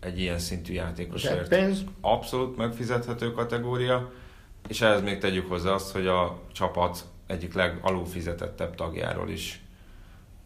[0.00, 4.12] egy ilyen szintű játékosért pénz, abszolút megfizethető kategória,
[4.68, 9.60] és ehhez még tegyük hozzá azt, hogy a csapat egyik legalulfizetettebb tagjáról is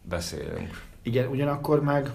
[0.01, 0.81] beszélünk.
[1.01, 2.11] igen, ugyanakkor meg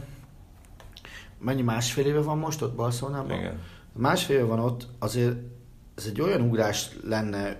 [1.40, 3.38] mennyi másfél éve van most ott Barcelonában?
[3.38, 3.58] Igen.
[3.92, 5.36] Másfél éve van ott, azért
[5.96, 7.56] ez egy olyan ugrás lenne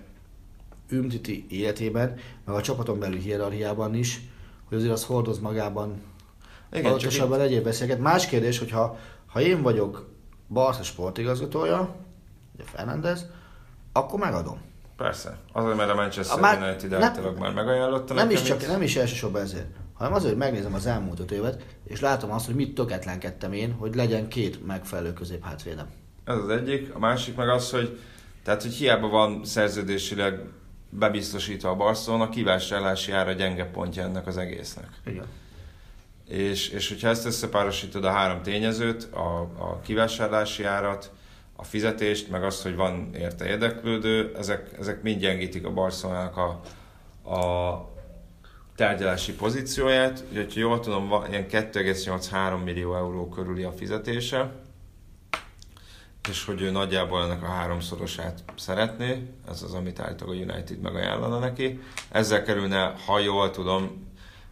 [0.91, 4.21] Ümtiti életében, meg a csapaton belül hierarchiában is,
[4.69, 6.03] hogy azért az hordoz magában
[6.73, 7.99] Igen, csak Adatosabban egyéb beszélget.
[7.99, 10.09] Más kérdés, hogyha ha én vagyok
[10.49, 11.95] Barca sportigazgatója,
[12.55, 13.27] ugye Fernandez,
[13.93, 14.61] akkor megadom.
[14.97, 15.39] Persze.
[15.53, 18.69] Azért, mert a Manchester A már- United nem- általában már megajánlotta Nem is, csak, itt.
[18.69, 19.67] nem is elsősorban ezért,
[20.01, 23.73] hanem azért, hogy megnézem az elmúlt öt évet, és látom azt, hogy mit töketlenkedtem én,
[23.73, 25.87] hogy legyen két megfelelő középhátvédem.
[26.25, 26.95] Ez az egyik.
[26.95, 27.99] A másik meg az, hogy
[28.43, 30.41] Tehát, hogy hiába van szerződésileg
[30.91, 34.89] bebiztosítva a Barcelona, kivásárlási ára gyenge pontja ennek az egésznek.
[35.07, 35.27] Igen.
[36.29, 41.11] És, és hogyha ezt összepárosítod a három tényezőt, a, a kivásárlási árat,
[41.57, 46.61] a fizetést, meg azt, hogy van érte érdeklődő, ezek, ezek mind gyengítik a Barcelonának a,
[47.31, 47.90] a
[48.81, 50.25] tárgyalási pozícióját.
[50.29, 54.53] Úgyhogy jól tudom, van ilyen 2,83 millió euró körüli a fizetése,
[56.29, 61.39] és hogy ő nagyjából ennek a háromszorosát szeretné, ez az, amit általában a United megajánlana
[61.39, 61.81] neki.
[62.11, 64.09] Ezzel kerülne, ha jól tudom,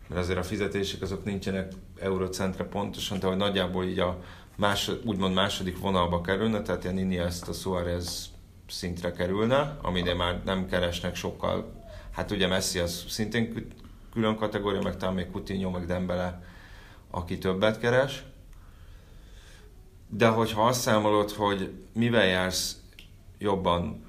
[0.08, 4.18] mert azért a fizetések azok nincsenek eurocentre pontosan, de hogy nagyjából így a
[4.56, 8.30] másod, úgymond második vonalba kerülne, tehát ilyen Iniesta, Suarez
[8.68, 13.76] szintre kerülne, amire már nem keresnek sokkal, hát ugye Messi az szintén
[14.12, 16.42] külön kategória, meg talán még Coutinho, meg Dembele,
[17.10, 18.24] aki többet keres.
[20.08, 22.76] De hogyha azt számolod, hogy mivel jársz
[23.38, 24.06] jobban,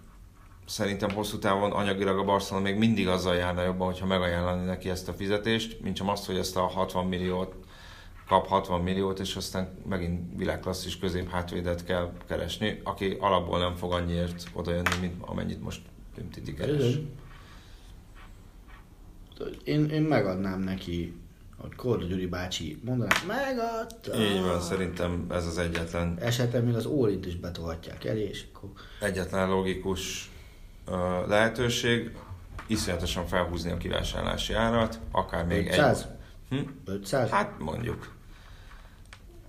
[0.65, 5.07] szerintem hosszú távon anyagilag a Barcelona még mindig azzal járna jobban, hogyha megajánlani neki ezt
[5.07, 7.55] a fizetést, mint sem azt, hogy ezt a 60 milliót
[8.29, 14.43] kap 60 milliót, és aztán megint világklasszis középhátvédet kell keresni, aki alapból nem fog annyiért
[14.53, 15.81] odajönni, mint amennyit most
[16.33, 16.99] Titi keres.
[19.63, 21.13] Én, én megadnám neki,
[21.57, 24.21] hogy Korda Gyuri bácsi mondaná, megadta.
[24.21, 26.17] Így van, szerintem ez az egyetlen.
[26.19, 28.69] Esetleg még az ólint is betolhatják elé, és akkor...
[29.01, 30.31] Egyetlen logikus
[30.87, 32.11] uh, lehetőség,
[32.67, 36.07] iszonyatosan felhúzni a kivásárlási árat, akár még 500?
[36.49, 36.57] egy...
[36.57, 36.69] Hm?
[36.85, 37.29] 500?
[37.29, 38.17] Hát mondjuk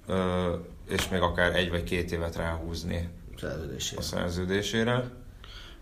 [0.06, 0.54] ö,
[0.88, 4.00] és még akár egy vagy két évet ráhúzni szerződésére.
[4.00, 5.10] a szerződésére.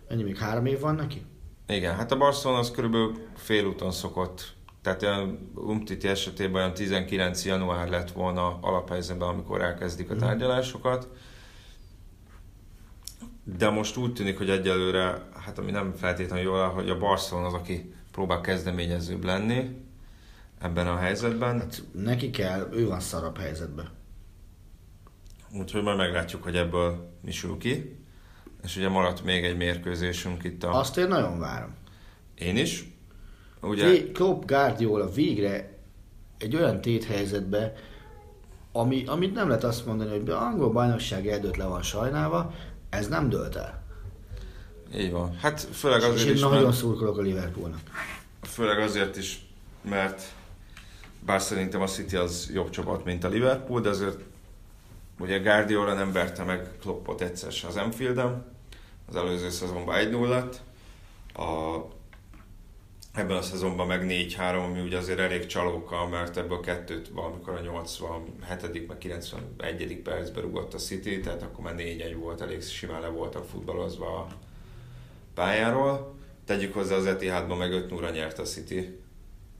[0.08, 1.24] Ennyi még három év van neki?
[1.68, 7.44] Igen, hát a Barcelona az körülbelül félúton szokott, tehát a Umtiti esetében olyan 19.
[7.44, 10.22] január lett volna alaphelyzetben, amikor elkezdik a mhm.
[10.22, 11.08] tárgyalásokat.
[13.44, 17.54] De most úgy tűnik, hogy egyelőre, hát ami nem feltétlenül jól, hogy a Barcelona az,
[17.54, 19.76] aki próbál kezdeményezőbb lenni
[20.60, 21.58] ebben a helyzetben.
[21.58, 23.90] Hát neki kell, ő van szarabb helyzetben.
[25.52, 27.98] Úgyhogy majd meglátjuk, hogy ebből mi sül ki.
[28.64, 30.78] És ugye maradt még egy mérkőzésünk itt a...
[30.78, 31.74] Azt én nagyon várom.
[32.34, 32.84] Én is.
[33.60, 34.12] Ugye...
[34.12, 35.78] Klopp Guardiola végre
[36.38, 37.72] egy olyan téthelyzetbe,
[38.72, 42.54] ami, amit nem lehet azt mondani, hogy a angol bajnokság eldőtt le van sajnálva,
[42.90, 43.82] ez nem dölt el.
[44.96, 45.36] Így van.
[45.36, 46.76] Hát főleg azért és én is, nagyon mert...
[46.76, 47.80] szurkolok a Liverpoolnak.
[48.42, 49.46] Főleg azért is,
[49.82, 50.22] mert
[51.26, 54.18] bár szerintem a City az jobb csapat, mint a Liverpool, de azért
[55.18, 58.56] Ugye Guardiola nem verte meg Kloppot egyszer az Enfield-en,
[59.08, 60.60] az előző szezonban 1-0 lett,
[61.34, 61.78] a,
[63.14, 67.60] ebben a szezonban meg 4-3, ami ugye azért elég csalókkal, mert ebből kettőt valamikor a
[67.60, 68.86] 87.
[68.88, 70.00] meg 91.
[70.02, 74.26] percben rugott a City, tehát akkor már 4-1 volt, elég simán le voltak futballozva a
[75.34, 76.16] pályáról.
[76.44, 78.98] Tegyük hozzá az Etihadban meg 5 0 nyert a City,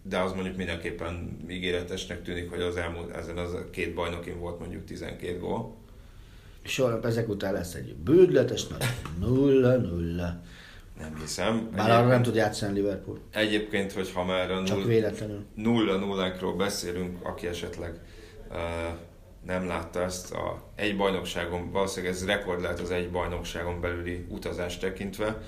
[0.08, 4.84] de az mondjuk mindenképpen ígéretesnek tűnik, hogy az elmúlt, ezen az két bajnokin volt mondjuk
[4.84, 5.76] 12 gól.
[6.62, 8.84] És holnap ezek után lesz egy bődletes nagy
[9.18, 10.40] nulla nulla.
[10.98, 11.70] Nem hiszem.
[11.76, 13.18] Bár arra nem tud játszani Liverpool.
[13.30, 15.44] Egyébként, hogy ha már a Csak véletlenül.
[15.54, 18.00] nulla nullákról beszélünk, aki esetleg
[18.50, 18.56] uh,
[19.46, 24.78] nem látta ezt a egy bajnokságon, valószínűleg ez rekord lehet az egy bajnokságon belüli utazás
[24.78, 25.42] tekintve,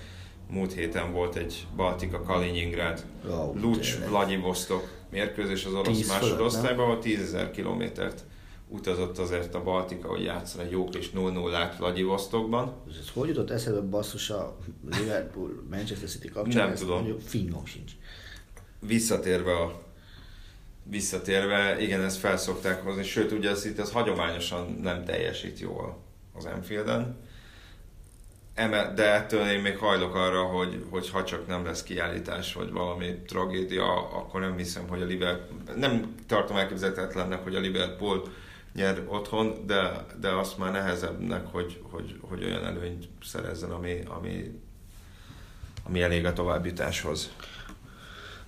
[0.51, 7.48] múlt héten volt egy Baltika Kaliningrad, oh, Lucs, Vladivostok mérkőzés az orosz másodosztályban, ahol 10.000
[7.53, 8.24] kilométert
[8.68, 12.74] utazott azért a Baltika, hogy játszani egy jó kis 0-0-át Vladivostokban.
[12.88, 14.57] Ez hogy jutott eszedbe basszus a
[14.90, 16.66] Liverpool Manchester City kapcsán?
[16.66, 16.94] Nem tudom.
[16.96, 17.92] Mondjuk, fingom sincs.
[18.86, 19.82] Visszatérve a
[20.82, 25.98] visszatérve, igen, ezt felszokták hozni, sőt, ugye ez itt az hagyományosan nem teljesít jól
[26.32, 27.16] az Enfielden
[28.68, 33.14] de ettől én még hajlok arra, hogy, hogy ha csak nem lesz kiállítás, vagy valami
[33.26, 38.22] tragédia, akkor nem hiszem, hogy a Liverpool, nem tartom elképzelhetetlennek, hogy a Liverpool
[38.74, 44.61] nyer otthon, de, de azt már nehezebbnek, hogy, hogy, hogy olyan előnyt szerezzen, ami, ami,
[45.82, 47.30] ami elég a továbbjutáshoz.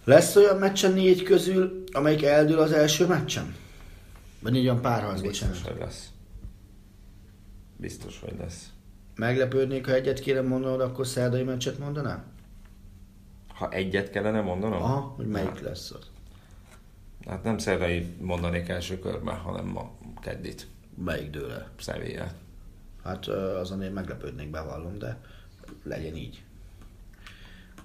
[0.04, 3.54] Lesz olyan meccs a négy közül, amelyik eldől az első meccsen?
[4.40, 6.08] Vagy négy olyan párharc, Biztos, hogy lesz.
[7.76, 8.71] Biztos, hogy lesz.
[9.22, 12.24] Meglepődnék, ha egyet kéne mondanod, akkor szerdai meccset mondanám?
[13.48, 14.82] Ha egyet kellene mondanom?
[14.82, 15.60] Aha, hogy melyik hát.
[15.60, 16.10] lesz az?
[17.26, 20.66] Hát nem szerdai mondanék első körben, hanem ma keddit.
[21.04, 21.70] Melyik dől el?
[21.76, 22.26] Sevilla.
[23.04, 25.20] Hát azon én meglepődnék, bevallom, de
[25.82, 26.42] legyen így.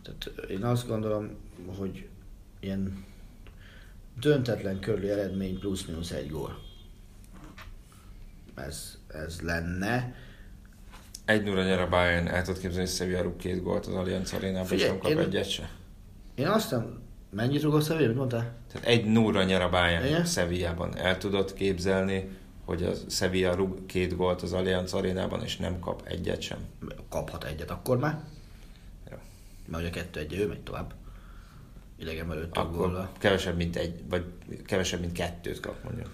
[0.01, 1.29] Tehát én azt gondolom,
[1.77, 2.07] hogy
[2.59, 3.05] ilyen
[4.19, 6.59] döntetlen körüli eredmény plusz-minusz egy gól.
[8.55, 10.25] Ez, ez lenne
[11.27, 14.33] Egy 0 nyer a Bayern, el tudod képzelni, hogy Sevilla rúg két gólt az Allianz
[14.33, 15.17] arénában, és nem kap én...
[15.17, 15.69] egyet se.
[16.35, 17.01] Én azt nem...
[17.29, 18.55] Mennyit rúgott Sevilla, mit mondtál?
[18.71, 20.97] Tehát egy 0 nyer a Bayern Sevillában.
[20.97, 22.29] El tudod képzelni,
[22.65, 26.57] hogy a Sevilla rúg két gólt az Allianz arénában, és nem kap egyet sem.
[27.09, 28.19] Kaphat egyet akkor már.
[29.09, 29.19] Ja.
[29.65, 30.93] Mert ugye kettő egy ő megy tovább.
[31.99, 34.25] Idegen előtt Akkor kevesebb, mint egy, vagy
[34.65, 36.09] kevesebb, mint kettőt kap mondjuk.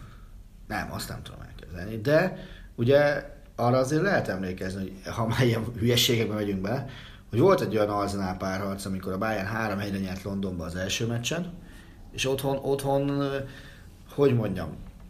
[0.68, 1.98] Nem, azt nem tudom elképzelni.
[1.98, 6.90] De ugye arra azért lehet emlékezni, hogy ha már ilyen hülyeségekbe megyünk be,
[7.30, 11.06] hogy volt egy olyan Arsenal párharc, amikor a Bayern három helyre nyert Londonba az első
[11.06, 11.54] meccsen,
[12.12, 13.24] és otthon, otthon
[14.16, 14.70] hogy mondjam,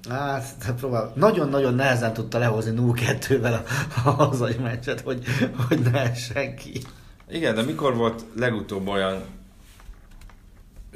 [0.10, 5.24] Hát, próbál, nagyon-nagyon nehezen tudta lehozni 0-2-vel a, a hazai meccset, hogy,
[5.68, 6.82] hogy ne senki.
[7.30, 9.24] Igen, de mikor volt legutóbb olyan,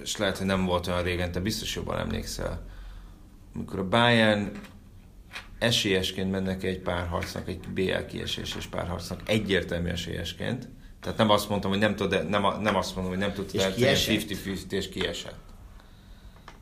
[0.01, 2.61] és lehet, hogy nem volt olyan régen, te biztos jobban emlékszel,
[3.55, 4.51] amikor a Bayern
[5.59, 10.69] esélyesként mennek egy párharcnak, egy BL kieséses párharcnak, egyértelmű esélyesként.
[10.99, 14.07] Tehát nem azt mondtam, hogy nem tud, nem, nem azt mondom, hogy nem tudta és
[14.07, 15.39] 50-50 és kiesett.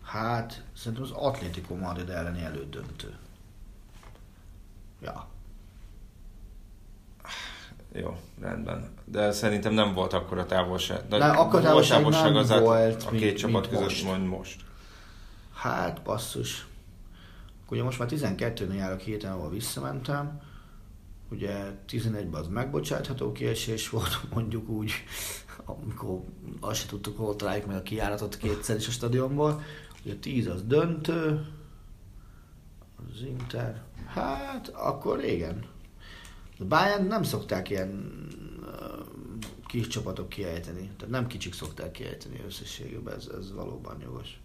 [0.04, 3.18] Hát, szerintem az Atlético Madrid elleni elődöntő.
[5.02, 5.28] Ja.
[7.94, 8.94] Jó, rendben.
[9.06, 11.08] De szerintem nem volt akkor a távolság.
[11.08, 14.26] De nem, akkor a távolság nem az volt, a két mint, csapat mint között most.
[14.26, 14.62] most.
[15.54, 16.66] Hát, basszus.
[17.70, 20.41] Ugye most már 12-nél járok héten, ahol visszamentem.
[21.30, 24.91] Ugye 11-ben az megbocsátható kiesés volt, mondjuk úgy,
[25.66, 26.22] amikor
[26.59, 29.61] azt se tudtuk, hol találjuk meg a kiáratot kétszer is a stadionból.
[30.03, 31.45] Ugye 10 az döntő,
[33.13, 35.66] az Inter, hát akkor régen.
[36.59, 38.16] A Bayern nem szokták ilyen
[38.61, 39.05] uh,
[39.68, 44.39] kis csapatok kiejteni, tehát nem kicsik szokták kiejteni összességében, ez, ez valóban jogos.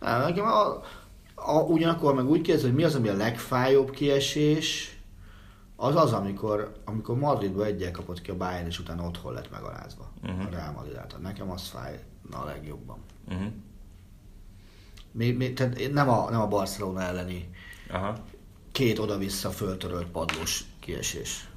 [0.00, 0.82] Nem, nekem a,
[1.46, 4.98] a, ugyanakkor meg úgy kérdez, hogy mi az, ami a legfájóbb kiesés,
[5.76, 10.12] az az, amikor, amikor Madridba egyel kapott ki a Bayern, és utána otthon lett megalázva
[10.22, 10.46] uh-huh.
[10.46, 11.20] a Real Madrid által.
[11.20, 12.98] Nekem az fáj a legjobban.
[13.28, 13.46] Uh-huh.
[15.12, 17.50] Mi, mi, tehát nem, a, nem a Barcelona elleni
[17.90, 18.16] Aha.
[18.72, 21.48] két oda-vissza föltörölt padlós kiesés,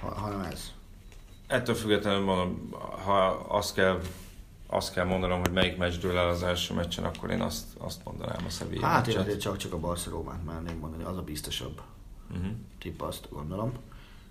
[0.00, 0.72] ha, hanem ez.
[1.46, 2.70] Ettől függetlenül mondom,
[3.04, 4.00] ha azt kell,
[4.70, 8.04] azt kell mondanom, hogy melyik meccs dől el az első meccsen, akkor én azt, azt
[8.04, 11.80] mondanám a Sevilla Hát én azért csak, csak a Barcelonát merném mondani, az a biztosabb
[12.30, 12.52] uh-huh.
[12.78, 13.72] tipp, azt gondolom.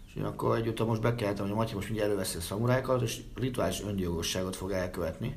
[0.08, 3.22] És én akkor egyúttal most bekeltem, hogy a Matyi most mindjárt előveszi a szamurákat, és
[3.36, 5.36] rituális öngyilkosságot fog elkövetni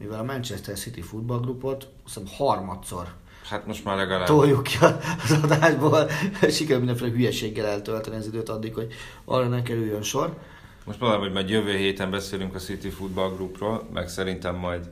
[0.00, 3.14] mivel a Manchester City futballgrupot hiszem harmadszor
[3.44, 4.26] Hát most már legalább.
[4.26, 6.10] Toljuk ki az adásból,
[6.56, 8.92] sikerül mindenféle hülyeséggel eltölteni az időt addig, hogy
[9.24, 10.38] arra ne kerüljön sor.
[10.84, 14.90] Most mondom, hogy majd jövő héten beszélünk a City Football Groupról, meg szerintem majd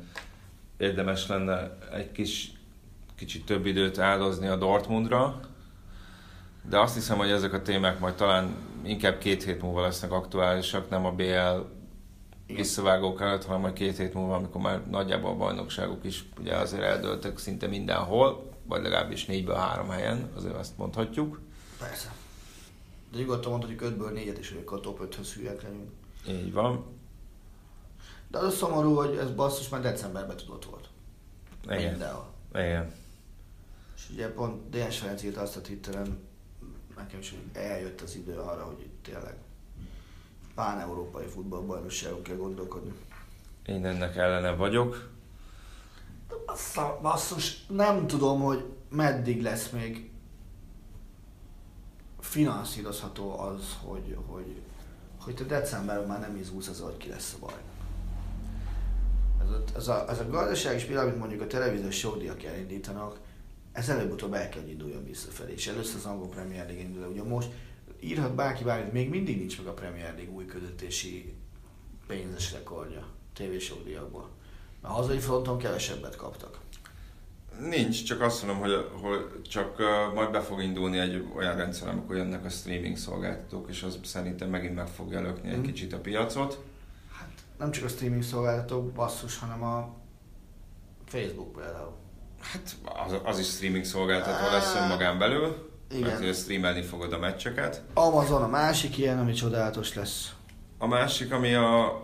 [0.76, 2.52] érdemes lenne egy kis,
[3.16, 5.40] kicsit több időt áldozni a Dortmundra,
[6.68, 10.90] de azt hiszem, hogy ezek a témák majd talán inkább két hét múlva lesznek aktuálisak,
[10.90, 11.76] nem a BL
[12.46, 16.82] visszavágók előtt, hanem majd két hét múlva, amikor már nagyjából a bajnokságok is ugye azért
[16.82, 21.40] eldőltek szinte mindenhol, vagy legalábbis négyből három helyen, azért azt mondhatjuk.
[21.78, 22.17] Persze.
[23.12, 25.90] De nyugodtan mondhatjuk, hogy ötből négyet is a top 5-höz hülyek legyünk.
[26.28, 26.84] Így van.
[28.28, 30.88] De az a szomorú, hogy ez basszus már decemberben tudott volt.
[31.64, 31.90] Igen.
[31.90, 32.32] Mindenhol.
[32.54, 32.92] Igen.
[33.96, 36.18] És ugye pont DS Ferenc írt azt a Twitteren,
[36.96, 39.36] nekem is eljött az idő arra, hogy itt tényleg
[40.54, 42.92] pán-európai futballbajnokságon kell gondolkodni.
[43.66, 45.10] Én ennek ellene vagyok.
[47.02, 50.07] Basszus, nem tudom, hogy meddig lesz még
[52.28, 54.60] finanszírozható az, hogy, hogy,
[55.20, 57.60] hogy te decemberben már nem izgulsz az, hogy ki lesz a baj.
[59.42, 63.18] Ez a, ez a, ez a gazdasági spirál, amit mondjuk a televíziós showdiak elindítanak,
[63.72, 65.52] ez előbb-utóbb el kell, hogy induljon visszafelé.
[65.52, 67.06] És először az angol Premier League indul.
[67.06, 67.48] Ugye most
[68.00, 71.34] írhat bárki bármit, még mindig nincs meg a Premier League új közöttési
[72.06, 74.28] pénzes rekordja tévés díjakból.
[74.80, 76.58] A hazai fronton kevesebbet kaptak.
[77.60, 81.88] Nincs, csak azt mondom, hogy, hogy csak uh, majd be fog indulni egy olyan rendszer,
[81.88, 85.52] amikor jönnek a streaming szolgáltatók, és az szerintem megint meg fogja lökni mm.
[85.52, 85.66] egy mhm.
[85.66, 86.58] kicsit a piacot.
[87.18, 89.94] Hát nem csak a streaming szolgáltatók basszus, hanem a
[91.06, 91.92] Facebook például.
[92.40, 95.70] Hát az, az is streaming szolgáltató lesz önmagán belül.
[95.90, 96.20] Igen.
[96.20, 97.82] Mert streamelni fogod a meccseket.
[97.94, 100.32] Amazon a másik ilyen, ami csodálatos lesz.
[100.78, 102.02] A másik, ami a,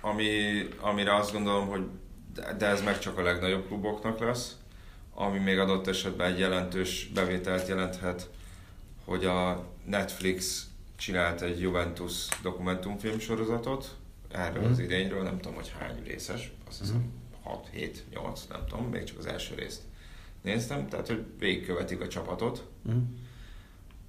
[0.00, 0.28] ami,
[0.80, 1.86] amire azt gondolom, hogy
[2.34, 4.56] de, de ez meg csak a legnagyobb kluboknak lesz,
[5.20, 8.28] ami még adott esetben egy jelentős bevételt jelenthet,
[9.04, 10.66] hogy a Netflix
[10.96, 13.96] csinált egy Juventus dokumentumfilm sorozatot
[14.32, 14.70] erről mm.
[14.70, 17.42] az idényről, nem tudom, hogy hány részes, azt hiszem mm.
[17.42, 19.82] 6, 7, 8, nem tudom, még csak az első részt
[20.42, 22.64] néztem, tehát hogy végigkövetik a csapatot.
[22.90, 23.02] Mm.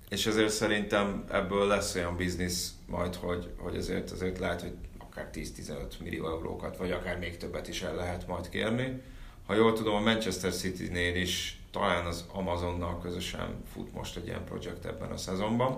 [0.10, 5.30] és ezért szerintem ebből lesz olyan biznisz majd, hogy, hogy ezért, azért lehet, hogy akár
[5.34, 9.02] 10-15 millió eurókat, vagy akár még többet is el lehet majd kérni.
[9.50, 14.44] Ha jól tudom, a Manchester City-nél is talán az Amazonnal közösen fut most egy ilyen
[14.46, 15.78] projekt ebben a szezonban.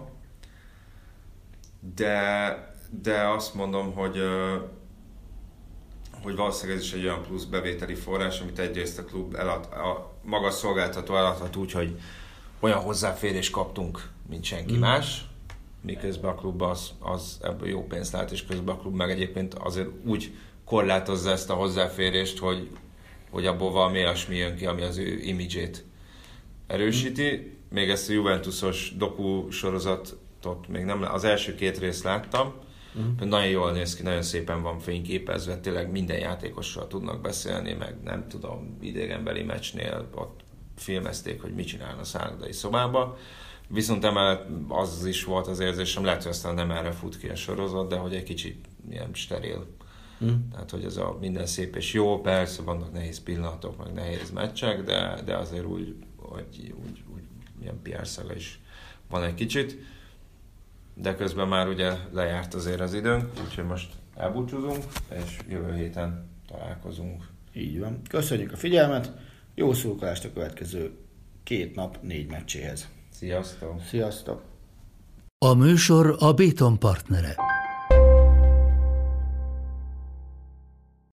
[1.95, 4.22] De, de azt mondom, hogy
[6.22, 10.11] hogy valószínűleg ez is egy olyan plusz bevételi forrás, amit egyrészt a klub elad, a
[10.24, 11.99] maga szolgáltató eladhat úgy, hogy
[12.59, 14.80] olyan hozzáférés kaptunk, mint senki mm.
[14.80, 15.26] más,
[15.82, 19.53] miközben a klub az, az ebből jó pénzt lát, és közben a klub meg egyébként
[19.53, 20.34] azért úgy
[20.65, 22.69] korlátozza ezt a hozzáférést, hogy,
[23.32, 25.84] hogy abból valami olyasmi jön ki, ami az ő imidzsét
[26.67, 27.57] erősíti.
[27.69, 32.53] Még ezt a Juventusos doku sorozatot még nem, az első két részt láttam,
[32.95, 33.27] Uh-huh.
[33.27, 38.27] Nagyon jól néz ki, nagyon szépen van fényképezve, tényleg minden játékossal tudnak beszélni, meg nem
[38.27, 40.39] tudom, idegenbeli meccsnél ott
[40.75, 43.17] filmezték, hogy mit csinál a szállodai szobába.
[43.67, 47.36] Viszont emellett az is volt az érzésem, lehet, hogy aztán nem erre fut ki a
[47.36, 49.67] sorozat, de hogy egy kicsit ilyen steril.
[50.24, 50.49] Mm.
[50.51, 54.84] Tehát, hogy ez a minden szép és jó, persze vannak nehéz pillanatok, meg nehéz meccsek,
[54.84, 57.24] de, de azért úgy, hogy úgy, úgy
[57.61, 58.59] ilyen PR szaga is
[59.09, 59.78] van egy kicsit.
[60.93, 64.84] De közben már ugye lejárt azért az időnk, úgyhogy most elbúcsúzunk,
[65.26, 67.28] és jövő héten találkozunk.
[67.53, 68.01] Így van.
[68.09, 69.11] Köszönjük a figyelmet,
[69.55, 70.91] jó szurkolást a következő
[71.43, 72.89] két nap négy meccséhez.
[73.09, 73.82] Sziasztok!
[73.89, 74.41] Sziasztok!
[75.38, 77.36] A műsor a Béton partnere.